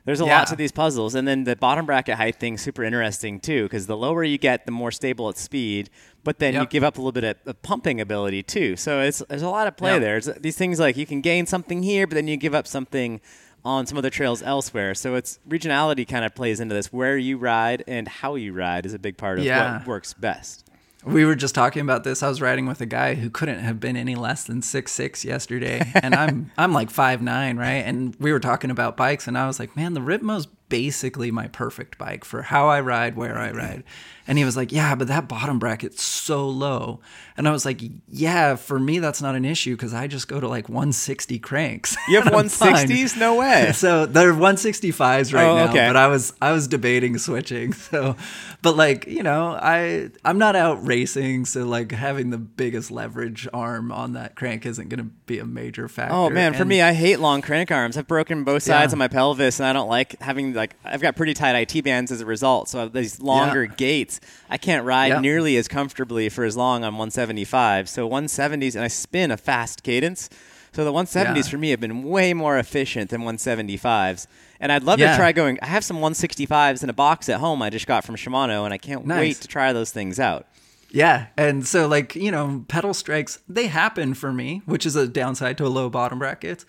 [0.05, 0.39] there's a Yeah.
[0.39, 1.15] lot to these puzzles.
[1.15, 4.65] And then the bottom bracket height thing's super interesting too, because the lower you get,
[4.65, 5.91] the more stable its speed,
[6.25, 8.75] but then you give up a little bit of, of pumping ability too.
[8.77, 10.01] So it's there's a lot of play Yep.
[10.01, 10.17] there.
[10.17, 13.21] It's, these things like you can gain something here, but then you give up something
[13.67, 14.95] on some other trails elsewhere.
[14.95, 16.91] So it's regionality kind of plays into this.
[16.91, 19.79] Where you ride and how you ride is a big part of Yeah.
[19.79, 20.65] what works best.
[21.05, 22.23] We were just talking about this.
[22.23, 25.25] I was riding with a guy who couldn't have been any less than six six
[25.25, 27.85] yesterday, and I'm I'm like five nine, right?
[27.85, 31.49] And we were talking about bikes, and I was like, man, the Ripmo's basically my
[31.49, 33.85] perfect bike for how I ride, where I ride.
[34.27, 37.01] And he was like, yeah, but that bottom bracket's so low.
[37.39, 40.39] And I was like, yeah, for me that's not an issue because I just go
[40.39, 41.97] to like 160 cranks.
[42.09, 42.87] You have I'm fine.
[42.89, 43.17] 160s?
[43.19, 43.73] No way.
[43.75, 45.87] So they're 165s right Oh, now, okay.
[45.87, 47.73] but I was I was debating switching.
[47.89, 48.17] So,
[48.61, 53.49] but like you know, I I'm not out racing, so like having the biggest leverage
[53.55, 56.15] arm on that crank isn't going to be a major oh, factor.
[56.15, 57.97] Oh man, for me, I hate long crank arms.
[57.97, 58.95] I've broken both sides Yeah.
[58.97, 62.13] of my pelvis, and I don't like having like I've got pretty tight IT bands
[62.13, 62.69] as a result.
[62.69, 63.75] So these longer Yeah.
[63.77, 64.21] gates.
[64.51, 65.21] I can't ride Yeah.
[65.21, 67.89] nearly as comfortably for as long on 175.
[67.89, 70.29] So 170s, and I spin a fast cadence.
[70.73, 71.51] So the 170s Yeah.
[71.53, 74.27] for me have been way more efficient than 175s.
[74.61, 75.59] And I'd love to try going.
[75.63, 78.75] I have some 165s in a box at home I just got from Shimano, and
[78.75, 79.19] I can't Nice.
[79.21, 80.47] wait to try those things out.
[80.91, 85.07] Yeah, and so like you know, pedal strikes they happen for me, which is a
[85.07, 86.65] downside to a low bottom bracket,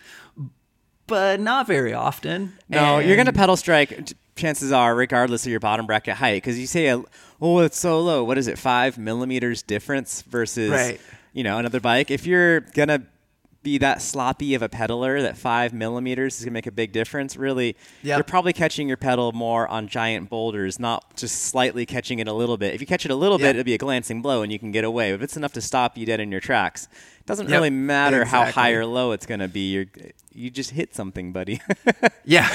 [1.09, 2.53] but not very often.
[2.69, 4.11] No, you're going to pedal strike.
[4.35, 7.01] Chances are, regardless of your bottom bracket height, because you say, uh,
[7.41, 8.57] "Oh, it's so low." What is it?
[8.57, 11.01] Five millimeters difference versus, Right.
[11.33, 12.09] you know, another bike.
[12.09, 13.01] If you're gonna
[13.61, 17.35] be that sloppy of a pedaler, that five millimeters is gonna make a big difference.
[17.35, 18.17] Really, Yep.
[18.17, 22.33] you're probably catching your pedal more on giant boulders, not just slightly catching it a
[22.33, 22.73] little bit.
[22.73, 23.47] If you catch it a little Yeah.
[23.47, 25.11] bit, it'll be a glancing blow, and you can get away.
[25.11, 26.87] If it's enough to stop you dead in your tracks,
[27.19, 29.71] it doesn't Yep, really matter how high or low it's gonna be.
[29.71, 29.85] You're
[30.33, 31.59] you just hit something, buddy.
[32.23, 32.47] Yeah.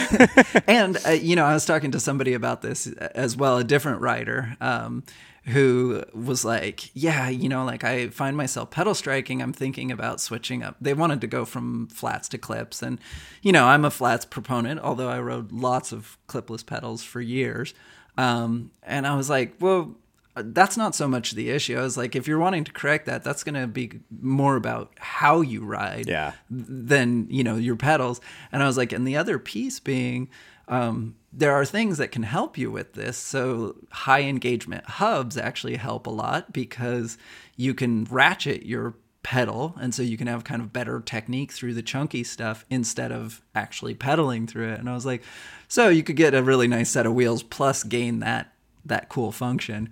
[0.68, 4.00] and, uh, you know, I was talking to somebody about this as well, a different
[4.00, 4.57] rider.
[4.61, 5.02] um,
[5.47, 9.42] who was like, yeah, you know, like I find myself pedal striking.
[9.42, 10.76] I'm thinking about switching up.
[10.80, 12.82] They wanted to go from flats to clips.
[12.82, 12.99] And,
[13.42, 17.74] you know, I'm a flats proponent, although I rode lots of clipless pedals for years.
[18.16, 19.97] Um, and I was like, well,
[20.36, 21.78] that's not so much the issue.
[21.78, 24.92] I was like, if you're wanting to correct that, that's going to be more about
[24.99, 26.32] how you ride Yeah.
[26.51, 28.20] than you know your pedals.
[28.51, 30.28] And I was like, and the other piece being,
[30.68, 33.18] um, there are things that can help you with this.
[33.18, 37.18] So high engagement hubs actually help a lot because
[37.56, 41.72] you can ratchet your pedal and so you can have kind of better technique through
[41.72, 45.22] the chunky stuff instead of actually pedaling through it and i was like
[45.66, 48.52] so you could get a really nice set of wheels plus gain that
[48.84, 49.88] that cool function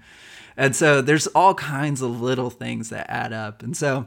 [0.55, 4.07] and so there's all kinds of little things that add up and so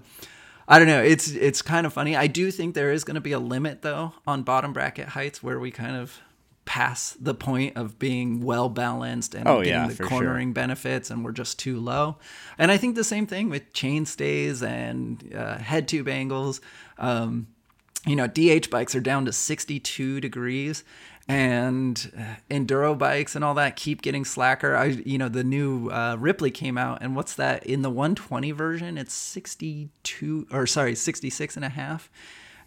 [0.68, 1.04] I don't know.
[1.04, 2.16] It's it's kind of funny.
[2.16, 5.44] I do think there is going to be a limit though on bottom bracket heights
[5.44, 6.20] where we kind of
[6.66, 10.10] pass the point of being well balanced and Oh, getting yeah, the for sure.
[10.10, 12.18] cornering benefits and we're just too low.
[12.58, 16.62] And I think the same thing with chain stays and uh, head tube angles.
[16.98, 17.48] Um,
[18.08, 20.84] you know, DH bikes are down to 62 degrees
[21.28, 24.76] and uh, enduro bikes and all that keep getting slacker.
[24.76, 28.52] I, you know, the new uh, Ripley came out and what's that in the 120
[28.52, 28.98] version?
[28.98, 32.10] It's 62 or sorry, 66 and a half.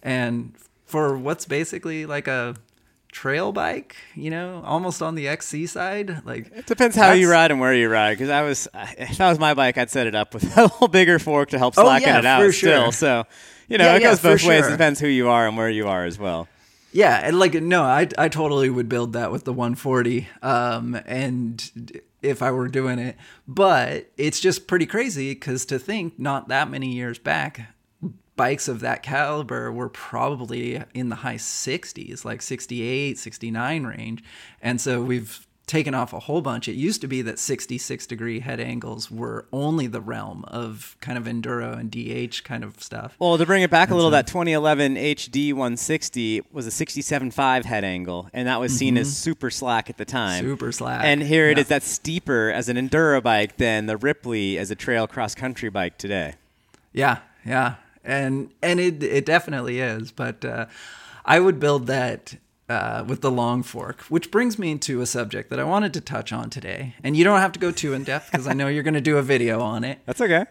[0.02, 0.54] And
[0.86, 2.56] for what's basically like a
[3.12, 7.50] trail bike, you know, almost on the XC side, like It depends how you ride
[7.50, 8.14] and where you ride.
[8.18, 10.88] Because I was, if that was my bike, I'd set it up with a little
[10.88, 12.42] bigger fork to help Oh, slacken yeah, it out.
[12.44, 13.24] for Still, so
[13.68, 14.60] you know, Yeah, it yeah, goes both ways.
[14.60, 14.68] sure.
[14.68, 16.48] It depends who you are and where you are as well.
[16.92, 22.00] Yeah, and like no, I I totally would build that with the 140 um and
[22.22, 23.16] if I were doing it.
[23.46, 27.74] But it's just pretty crazy cuz to think not that many years back
[28.38, 34.24] bikes of that caliber were probably in the high 60s, like 68, 69 range.
[34.62, 36.66] And so we've taken off a whole bunch.
[36.66, 41.18] It used to be that 66 degree head angles were only the realm of kind
[41.18, 43.14] of enduro and DH kind of stuff.
[43.18, 47.84] Well, to bring it back a little, that 2011 HD 160 was a 67.5 head
[47.84, 50.42] angle, and that was seen as super slack at the time.
[50.42, 50.52] Mm-hmm.
[50.52, 51.04] Super slack.
[51.04, 51.62] And here it Yeah.
[51.62, 51.68] is.
[51.68, 55.98] That's steeper as an enduro bike than the Ripley as a trail cross country bike
[55.98, 56.36] today.
[56.94, 57.74] Yeah, yeah,
[58.08, 60.10] and and it it definitely is.
[60.10, 60.66] But uh,
[61.24, 62.36] I would build that
[62.68, 66.00] uh, with the long fork, which brings me to a subject that I wanted to
[66.00, 66.94] touch on today.
[67.04, 69.00] And you don't have to go too in depth because I know you're going to
[69.00, 70.00] do a video on it.
[70.06, 70.44] That's okay.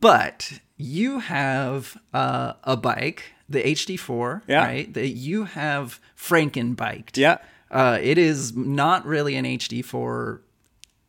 [0.00, 4.64] But you have uh, a bike, the HD4, Yeah.
[4.64, 4.92] right?
[4.92, 7.16] That you have Franken biked.
[7.16, 7.38] Yeah.
[7.70, 10.40] Uh, it is not really an HD4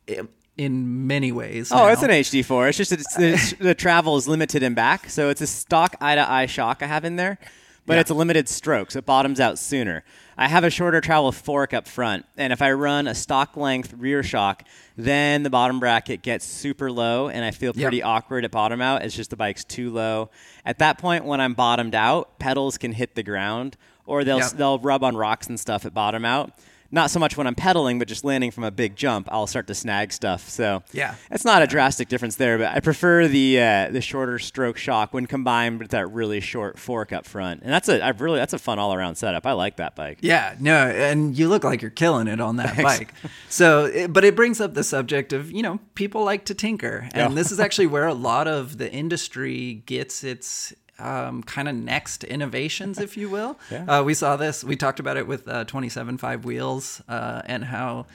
[0.10, 0.20] i-
[0.58, 1.72] in many ways.
[1.72, 1.88] Oh, now.
[1.88, 2.70] it's an HD4.
[2.70, 6.16] It's just it's, the, the travel is limited in back, so it's a stock eye
[6.16, 7.38] to eye shock I have in there,
[7.86, 8.00] but Yeah.
[8.02, 10.04] it's a limited stroke, so it bottoms out sooner.
[10.38, 13.94] I have a shorter travel fork up front, and if I run a stock length
[13.98, 14.64] rear shock,
[14.98, 17.82] then the bottom bracket gets super low, and I feel Yep.
[17.84, 19.04] pretty awkward at bottom out.
[19.04, 20.30] It's just the bike's too low.
[20.66, 24.52] At that point, when I'm bottomed out, pedals can hit the ground, or they'll Yep.
[24.52, 26.52] they'll rub on rocks and stuff at bottom out.
[26.92, 29.68] Not so much when I'm pedaling, but just landing from a big jump, I'll start
[29.68, 30.48] to snag stuff.
[30.50, 31.16] So Yeah.
[31.32, 35.14] it's not a drastic difference there, but I prefer the uh, the shorter stroke shock
[35.14, 38.54] when combined with that really short fork up front, and that's a I've really that's
[38.54, 39.46] a fun all around setup.
[39.46, 40.20] I like that bike.
[40.22, 43.14] Yeah, no, and you look like you're killing it on that bike.
[43.50, 47.10] So, it, but it brings up the subject of you know people like to tinker,
[47.14, 47.36] and Yeah.
[47.36, 52.24] this is actually where a lot of the industry gets its um, kind of next
[52.24, 53.58] innovations, if you will.
[53.72, 53.86] Yeah.
[53.86, 54.64] Uh, we saw this.
[54.64, 58.06] We talked about it with uh, 27.5 wheels uh, and how.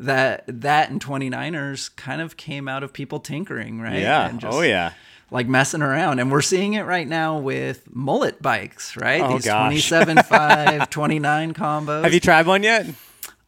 [0.00, 3.98] That that and 29ers kind of came out of people tinkering, right?
[3.98, 4.28] Yeah.
[4.28, 4.92] And oh yeah.
[5.32, 9.44] like messing around and we're seeing it right now with mullet bikes right Oh, these
[9.44, 9.88] gosh.
[9.88, 12.86] 27 5 29 combos Have you tried one yet?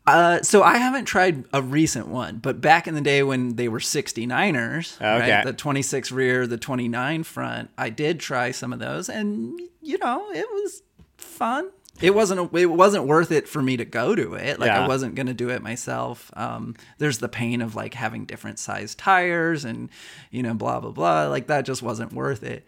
[0.07, 3.69] Uh, so i haven't tried a recent one but back in the day when they
[3.69, 5.33] were 69ers Okay.
[5.33, 9.99] right, the 26 rear the 29 front i did try some of those and you
[9.99, 10.83] know it was
[11.17, 11.71] fun.
[12.03, 14.59] It wasn't a, it wasn't worth it for me to go to it.
[14.59, 14.85] Like Yeah.
[14.85, 16.31] i wasn't going to do it myself.
[16.35, 19.91] Um, there's the pain of like having different size tires and
[20.31, 21.27] you know blah blah blah.
[21.29, 22.65] Like that just wasn't worth it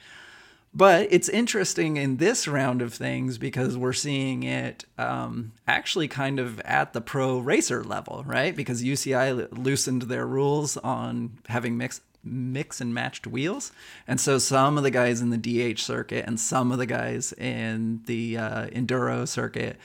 [0.74, 6.38] but it's interesting in this round of things because we're seeing it um, actually kind
[6.38, 8.56] of at the pro racer level, right?
[8.56, 13.72] Because UCI loosened their rules on having mix, mix and matched wheels.
[14.08, 15.36] And so some of the guys in the
[15.74, 19.76] DH circuit and some of the guys in the uh, Enduro circuit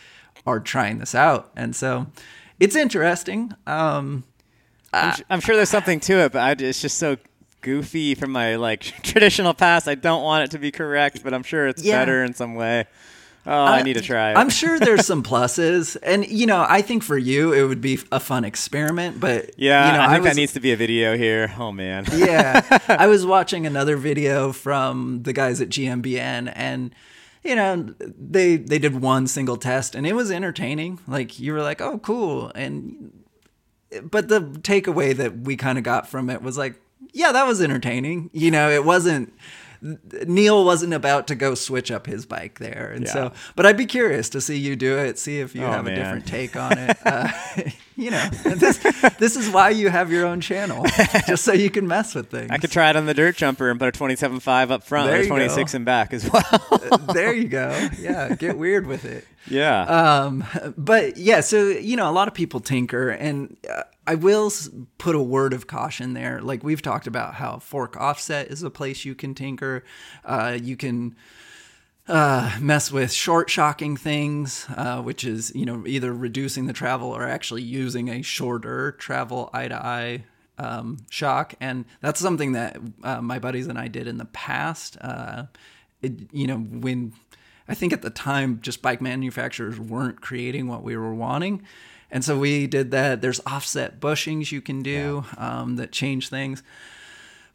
[0.45, 1.51] are trying this out.
[1.55, 2.07] And so
[2.61, 3.53] it's interesting.
[3.65, 4.23] Um,
[4.93, 7.17] I'm, I'm sure there's something to it, but I, it's just so
[7.67, 9.87] goofy from my like traditional past.
[9.89, 11.99] I don't want it to be correct, but I'm sure it's Yeah.
[11.99, 12.85] better in some way.
[13.45, 14.37] Oh, I need to try it.
[14.37, 17.99] I'm sure there's some pluses, and you know, I think for you it would be
[18.11, 19.19] a fun experiment.
[19.19, 21.53] But yeah, you know, I think was, that needs to be a video here.
[21.57, 22.05] Oh man.
[22.13, 26.93] yeah, I was watching another video from the guys at GMBN, and
[27.43, 30.99] you know, they they did one single test, and it was entertaining.
[31.07, 33.11] Like you were like, oh, cool, and
[34.03, 36.75] but the takeaway that we kind of got from it was like,
[37.13, 38.29] yeah, that was entertaining.
[38.33, 39.33] You know, it wasn't.
[40.25, 43.13] Neil wasn't about to go switch up his bike there, and Yeah.
[43.13, 43.31] so.
[43.55, 45.93] But I'd be curious to see you do it, see if you Oh, have a
[45.93, 46.97] different take on it.
[47.05, 47.29] Uh,
[47.95, 48.77] you know, this
[49.19, 50.83] this is why you have your own channel,
[51.27, 52.49] just so you can mess with things.
[52.51, 55.19] I could try it on the dirt jumper and put a 27.5 up front There
[55.19, 55.35] and go.
[55.35, 56.99] 26 in back as well.
[57.13, 57.87] there you go.
[57.99, 59.25] Yeah, get weird with it.
[59.47, 59.83] yeah.
[59.83, 60.43] Um,
[60.77, 64.49] but yeah, so you know, a lot of people tinker, and uh, I will
[64.97, 66.41] put a word of caution there.
[66.41, 69.83] Like we've talked about how fork offset is a place you can tinker.
[70.23, 71.13] Uh, you can
[72.07, 77.09] uh, mess with short shocking things, uh, which is you know either reducing the travel
[77.09, 80.23] or actually using a shorter travel eye to eye
[80.57, 84.97] um, shock, and that's something that uh, my buddies and I did in the past.
[85.01, 85.47] Uh,
[86.01, 87.11] it, you know when
[87.67, 91.63] I think at the time just bike manufacturers weren't creating what we were wanting.
[92.09, 93.21] And so we did that.
[93.21, 96.63] There's offset bushings you can do um, that change things.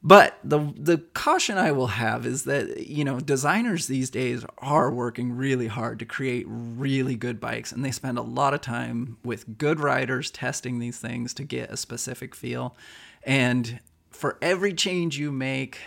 [0.04, 4.90] But the the caution I will have is that you know designers these days are
[4.90, 9.18] working really hard to create really good bikes, and they spend a lot of time
[9.24, 12.76] with good riders testing these things to get a specific feel.
[13.22, 13.78] And
[14.10, 15.78] for every change you make,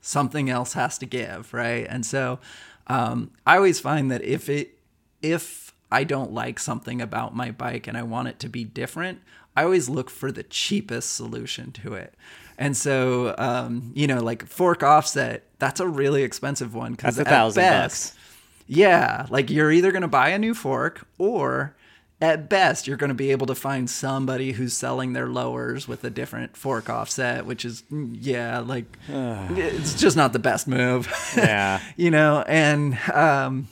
[0.00, 1.84] something else has to give, right?
[1.90, 2.38] And so
[2.86, 4.78] um, I always find that if it
[5.20, 9.20] if I don't like something about my bike and I want it to be different,
[9.56, 12.14] I always look for the cheapest solution to it.
[12.58, 17.28] And so, um, you know, like fork offset, that's a really expensive one because That's
[17.28, 18.24] a thousand best, bucks.
[18.66, 21.74] yeah, like you're either going to buy a new fork or
[22.20, 26.02] at best you're going to be able to find somebody who's selling their lowers with
[26.04, 31.08] a different fork offset, which is mm, yeah, like it's just not the best move.
[31.36, 31.80] Yeah.
[31.96, 33.68] you know, and um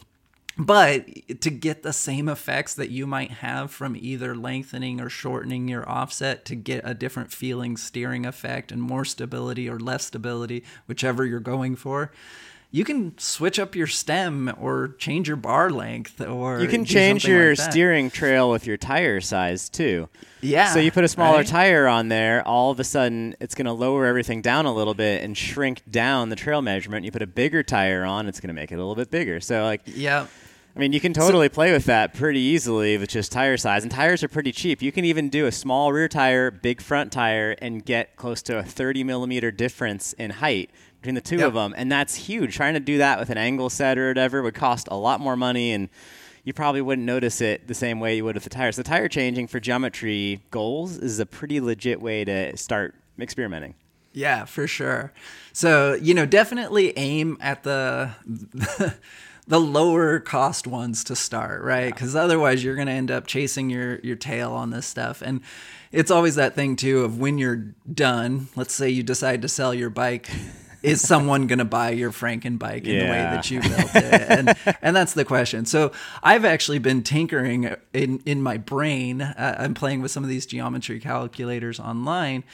[0.59, 1.07] but
[1.41, 5.89] to get the same effects that you might have from either lengthening or shortening your
[5.89, 11.25] offset to get a different feeling steering effect and more stability or less stability, whichever
[11.25, 12.13] you're going for,
[12.75, 17.27] you can switch up your stem or change your bar length or You can change
[17.27, 20.09] your like steering trail with your tire size too.
[20.41, 20.73] Yeah.
[20.73, 21.47] So you put a smaller right?
[21.47, 24.95] tire on there, all of a sudden it's going to lower everything down a little
[24.95, 27.05] bit and shrink down the trail measurement.
[27.05, 29.39] You put a bigger tire on, it's going to make it a little bit bigger.
[29.41, 30.27] So like Yeah.
[30.75, 33.93] I mean, you can totally play with that pretty easily with just tire size, and
[33.93, 34.81] tires are pretty cheap.
[34.81, 38.59] You can even do a small rear tire, big front tire, and get close to
[38.59, 40.71] a 30 millimeter difference in height
[41.03, 41.49] between the two Yep.
[41.49, 42.55] of them, and that's huge.
[42.57, 45.37] Trying to do that with an angle set or whatever would cost a lot more
[45.37, 45.89] money, and
[46.45, 48.77] you probably wouldn't notice it the same way you would with the tires.
[48.77, 53.75] The tire changing for geometry goals is a pretty legit way to start experimenting.
[54.13, 55.13] Yeah, for sure.
[55.53, 58.11] So, you know, definitely aim at the
[59.47, 61.95] the lower cost ones to start, right?
[61.97, 65.23] Cuz otherwise you're going to end up chasing your your tail on this stuff.
[65.23, 65.41] And
[65.93, 69.73] it's always that thing too of when you're done, let's say you decide to sell
[69.75, 70.29] your bike,
[70.83, 74.27] is someone going to buy your Franken bike in the way that you built it?
[74.29, 75.65] And and that's the question.
[75.65, 79.23] So, I've actually been tinkering in in my brain.
[79.23, 82.45] Uh, I'm playing with some of these geometry calculators online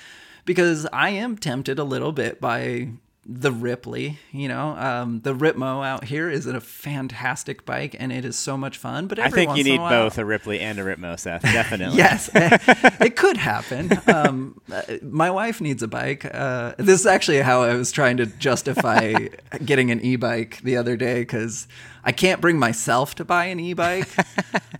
[0.44, 2.88] because I am tempted a little bit by
[3.30, 4.18] the Ripley.
[4.32, 8.56] You know, um, the Ripmo out here is a fantastic bike, and it is so
[8.56, 9.06] much fun.
[9.06, 11.42] But I think you in a need while- both a Ripley and a Ripmo, Seth.
[11.58, 11.98] Definitely.
[11.98, 13.90] Yes, it could happen.
[14.06, 16.24] Um, uh, my wife needs a bike.
[16.24, 19.28] Uh, this is actually how I was trying to justify
[19.64, 21.68] getting an e-bike the other day because
[22.02, 24.08] I can't bring myself to buy an e-bike,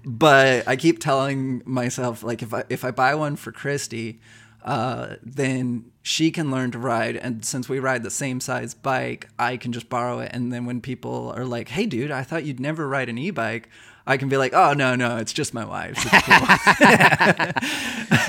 [0.07, 4.20] but I keep telling myself like if I if I buy one for Christy,
[4.69, 9.31] uh, then she can learn to ride, and since we ride the same size bike,
[9.39, 10.31] I can just borrow it.
[10.35, 13.71] And then when people are like, "Hey, dude, I thought you'd never ride an e-bike,"
[14.07, 16.47] I can be like, "Oh no, no, it's just my wife's." Cool.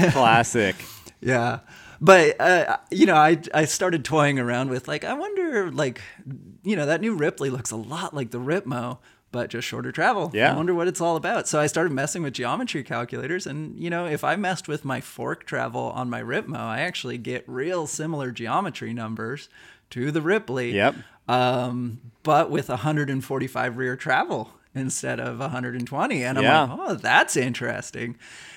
[0.12, 0.78] Classic.
[1.20, 1.60] Yeah.
[2.00, 6.00] But uh, you know, I I started toying around with like I wonder like
[6.64, 9.00] you know that new Ripley looks a lot like the Ripmo,
[9.32, 10.32] but just shorter travel.
[10.34, 10.54] Yeah.
[10.54, 11.48] I wonder what it's all about.
[11.48, 15.02] So I started messing with geometry calculators, and you know, if I messed with my
[15.02, 19.50] fork travel on my Ripmo, I actually get real similar geometry numbers
[19.92, 20.72] to the Ripley.
[20.74, 20.96] Yep.
[21.28, 26.62] Um, but with 145 rear travel instead of 120, and I'm Yeah.
[26.64, 28.16] like, oh, that's interesting.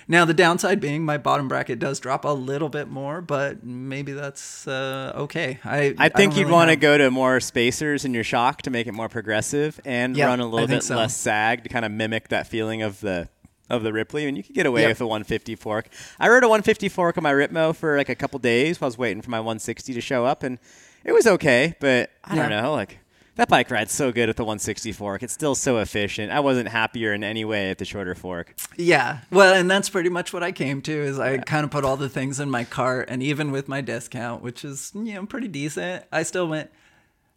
[0.09, 4.13] Now the downside being my bottom bracket does drop a little bit more, but maybe
[4.13, 5.59] that's uh, okay.
[5.65, 8.63] I I think don't you'd really want to go to more spacers in your shock
[8.63, 10.97] to make it more progressive and Yeah, run a little bit so.
[10.97, 13.29] less sag to kind of mimic that feeling of the
[13.71, 14.27] of the Ripley.
[14.27, 14.91] And you could get away Yep.
[14.91, 15.89] with a 150 fork.
[16.21, 18.89] I rode a 150 fork on my Ripmo for like a couple days while I
[18.89, 20.59] was waiting for my 160 to show up, and
[21.05, 21.75] it was okay.
[21.81, 22.99] But I don't know, like.
[23.37, 25.23] That bike ride's so good at the 160 fork.
[25.23, 26.31] It's still so efficient.
[26.33, 28.55] I wasn't happier in any way at the shorter fork.
[28.77, 30.93] Yeah, well, and that's pretty much what I came to.
[30.93, 33.81] Is I kind of put all the things in my cart, and even with my
[33.81, 36.71] discount, which is you know pretty decent, I still went.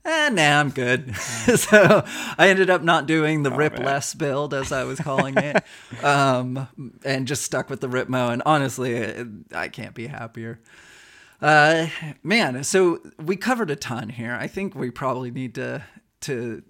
[0.03, 1.15] Eh, nah, I'm good.
[1.55, 2.03] so
[2.37, 3.85] I ended up not doing the Rip Oh, man.
[3.85, 5.63] Less build, as I was calling it,
[6.03, 6.67] um,
[7.03, 8.31] and just stuck with the Ripmo.
[8.31, 10.59] And honestly, I can't be happier.
[11.41, 11.87] Uh,
[12.23, 14.37] man, so we covered a ton here.
[14.39, 15.83] I think we probably need to
[16.21, 16.63] to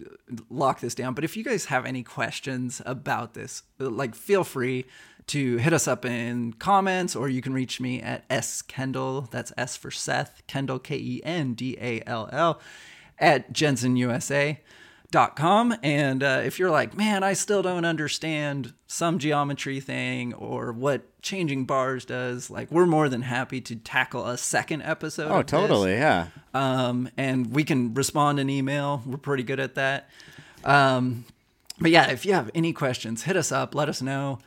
[0.49, 1.13] lock this down.
[1.13, 4.85] But if you guys have any questions about this, like feel free
[5.27, 9.27] to hit us up in comments, or you can reach me at S Kendall.
[9.31, 12.59] That's S for Seth Kendall K E N D A L L
[13.17, 13.53] at
[15.15, 15.75] jensonusa.com.
[15.83, 21.21] And uh, if you're like, man, I still don't understand some geometry thing or what
[21.21, 25.31] changing bars does, like we're more than happy to tackle a second episode.
[25.31, 25.51] Oh, of this.
[25.51, 26.27] totally, yeah.
[26.53, 29.01] Um, and we can respond in email.
[29.05, 30.09] We're pretty good at that.
[30.63, 31.25] Um,
[31.79, 34.39] but yeah, if you have any questions, hit us up, let us know,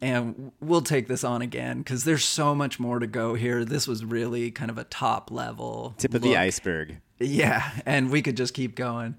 [0.00, 3.64] and we'll take this on again because there's so much more to go here.
[3.64, 7.00] This was really kind of a top level Tip of the iceberg.
[7.18, 9.16] Yeah, and we could just keep going.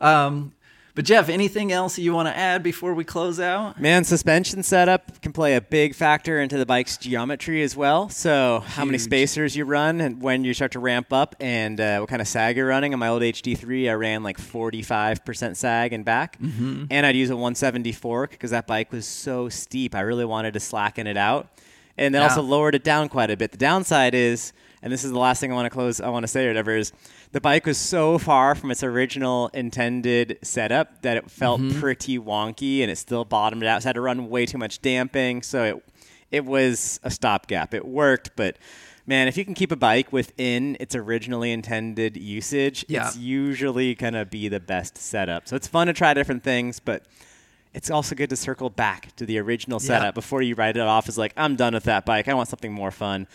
[0.00, 0.52] Um,
[0.94, 3.78] but Jeff, anything else you want to add before we close out?
[3.78, 8.08] Man, suspension setup can play a big factor into the bike's geometry as well.
[8.08, 11.98] So, how many spacers you run and when you start to ramp up, and uh,
[11.98, 12.94] what kind of sag you're running.
[12.94, 17.36] On my old HD3, I ran like 45% sag and back, and I'd use a
[17.36, 19.94] 170 fork because that bike was so steep.
[19.94, 21.48] I really wanted to slacken it out,
[21.98, 22.28] and then Yeah.
[22.28, 23.52] also lowered it down quite a bit.
[23.52, 26.22] The downside is, and this is the last thing I want to close, I want
[26.24, 26.92] to say or whatever is.
[27.36, 31.78] The bike was so far from its original intended setup that it felt mm-hmm.
[31.78, 33.82] pretty wonky, and it still bottomed out.
[33.82, 35.84] So I had to run way too much damping, so it
[36.30, 37.74] it was a stopgap.
[37.74, 38.56] It worked, but
[39.06, 43.06] man, if you can keep a bike within its originally intended usage, Yeah.
[43.06, 45.46] it's usually gonna be the best setup.
[45.46, 47.04] So it's fun to try different things, but
[47.74, 49.88] it's also good to circle back to the original Yeah.
[49.88, 52.28] setup before you write it off as like, I'm done with that bike.
[52.28, 53.26] I want something more fun.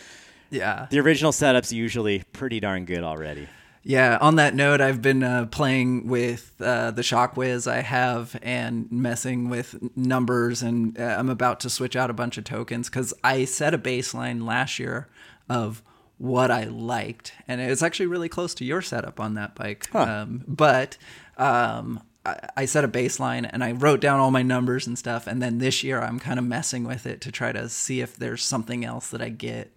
[0.50, 0.88] Yeah.
[0.90, 3.46] The original setup's usually pretty darn good already.
[3.84, 8.90] Yeah, on that note, I've been uh, playing with uh, the Shockwiz I have and
[8.92, 13.12] messing with numbers, and uh, I'm about to switch out a bunch of tokens because
[13.24, 15.08] I set a baseline last year
[15.48, 15.82] of
[16.18, 19.88] what I liked, and it's actually really close to your setup on that bike.
[19.90, 20.02] Huh.
[20.02, 20.96] Um, but
[21.36, 25.26] um, I, I set a baseline and I wrote down all my numbers and stuff,
[25.26, 28.14] and then this year I'm kind of messing with it to try to see if
[28.14, 29.72] there's something else that I get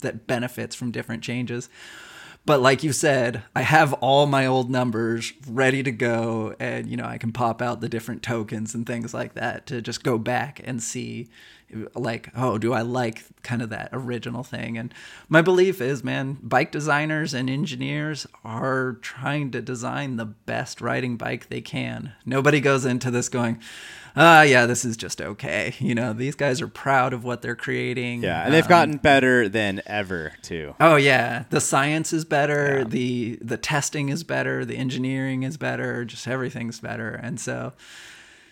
[0.00, 1.70] that benefits from different changes.
[2.48, 6.96] But like you said, I have all my old numbers ready to go, and you
[6.96, 10.16] know I can pop out the different tokens and things like that to just go
[10.16, 11.28] back and see,
[11.94, 14.78] like, oh, do I like kind of that original thing?
[14.78, 14.94] And
[15.28, 21.18] my belief is, man, bike designers and engineers are trying to design the best riding
[21.18, 22.14] bike they can.
[22.24, 23.60] Nobody goes into this going,
[24.18, 25.74] ah, yeah, this is just okay.
[25.80, 28.22] You know, these guys are proud of what they're creating.
[28.22, 30.74] Yeah, and they've Um, gotten better than ever too.
[30.80, 36.04] Oh yeah, the science is better, the the testing is better, the engineering is better,
[36.04, 37.10] just everything's better.
[37.10, 37.72] And so,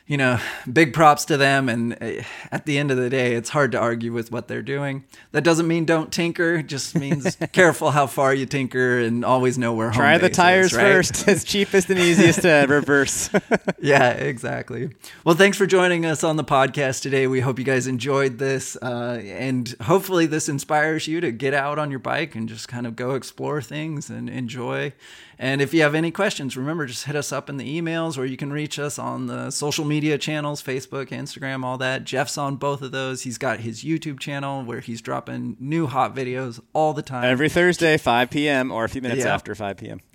[0.06, 0.38] you know,
[0.72, 2.22] big props to them and uh,
[2.52, 5.04] at the end of the day, it's hard to argue with what they're doing.
[5.32, 9.58] That doesn't mean don't tinker, it just means careful how far you tinker and always
[9.58, 10.82] know where home Try the base is, tires right?
[10.82, 11.26] first.
[11.26, 13.30] It's cheapest and easiest to reverse.
[13.80, 14.90] yeah, exactly.
[15.24, 17.26] Well, thanks for joining us on the podcast today.
[17.26, 21.78] We hope you guys enjoyed this, uh, and hopefully, this inspires you to get out
[21.78, 24.92] on your bike and just kind of go explore things and enjoy.
[25.38, 28.24] And if you have any questions, remember just hit us up in the emails, or
[28.24, 32.04] you can reach us on the social media channels Facebook, Instagram, all that.
[32.04, 33.22] Jeff's on both of those.
[33.22, 37.24] He's got his YouTube channel where he's dropping new hot videos all the time.
[37.24, 38.72] Every Thursday, 5 p.m.
[38.72, 39.34] or a few minutes Yeah.
[39.34, 40.00] after 5 p.m.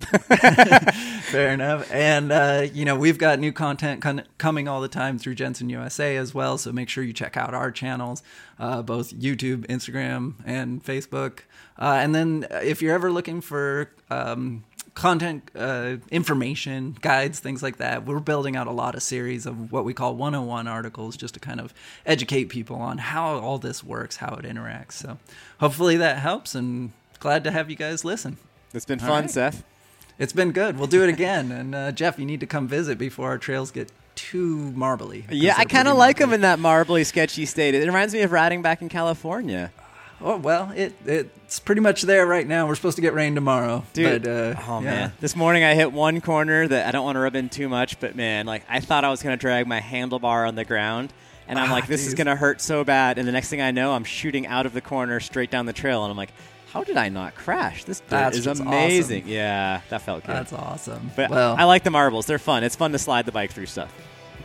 [1.22, 1.90] Fair enough.
[1.92, 5.68] And, uh, you know, we've got new content con- coming all the time through Jenson
[5.68, 6.58] USA as well.
[6.58, 8.22] So make sure you check out our channels,
[8.58, 11.40] uh, both YouTube, Instagram, and Facebook.
[11.78, 14.62] Uh, and then uh, if you're ever looking for um,
[14.94, 19.72] content, uh, information, guides, things like that, we're building out a lot of series of
[19.72, 21.72] what we call 101 articles just to kind of
[22.04, 24.92] educate people on how all this works, how it interacts.
[24.92, 25.18] So
[25.60, 28.36] hopefully that helps and glad to have you guys listen.
[28.74, 29.30] It's been All fun, right.
[29.30, 29.64] Seth.
[30.18, 30.78] It's been good.
[30.78, 31.50] We'll do it again.
[31.62, 35.24] And uh, Jeff, you need to come visit before our trails get too marbly.
[35.30, 37.74] Yeah, I kind of like them in that marbly, sketchy state.
[37.74, 39.72] It reminds me of riding back in California.
[40.24, 42.66] Oh well, it it's pretty much there right now.
[42.68, 44.84] We're supposed to get rain tomorrow, Dude, But, uh, oh yeah.
[44.84, 47.68] man, this morning I hit one corner that I don't want to rub in too
[47.68, 51.12] much, but man, like I thought I was gonna drag my handlebar on the ground,
[51.48, 53.18] and I'm Ah, like, this is gonna hurt so bad.
[53.18, 55.72] And the next thing I know, I'm shooting out of the corner straight down the
[55.72, 56.32] trail, and I'm like,
[56.72, 57.84] how did I not crash?
[57.84, 59.24] This dirt is amazing.
[59.26, 60.36] Yeah, that felt good.
[60.36, 61.10] That's awesome.
[61.16, 62.62] but well, I like the marbles; they're fun.
[62.64, 63.92] It's fun to slide the bike through stuff.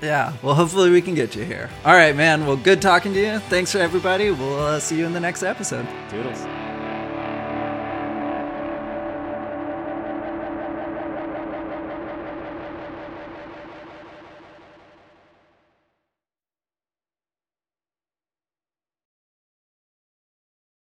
[0.02, 0.34] Yeah.
[0.42, 1.70] Well, hopefully we can get you here.
[1.86, 2.46] All right, man.
[2.46, 3.40] Well, good talking to you.
[3.40, 4.32] Thanks for everybody.
[4.32, 5.88] We'll uh, see you in the next episode.
[6.10, 6.46] Toodles.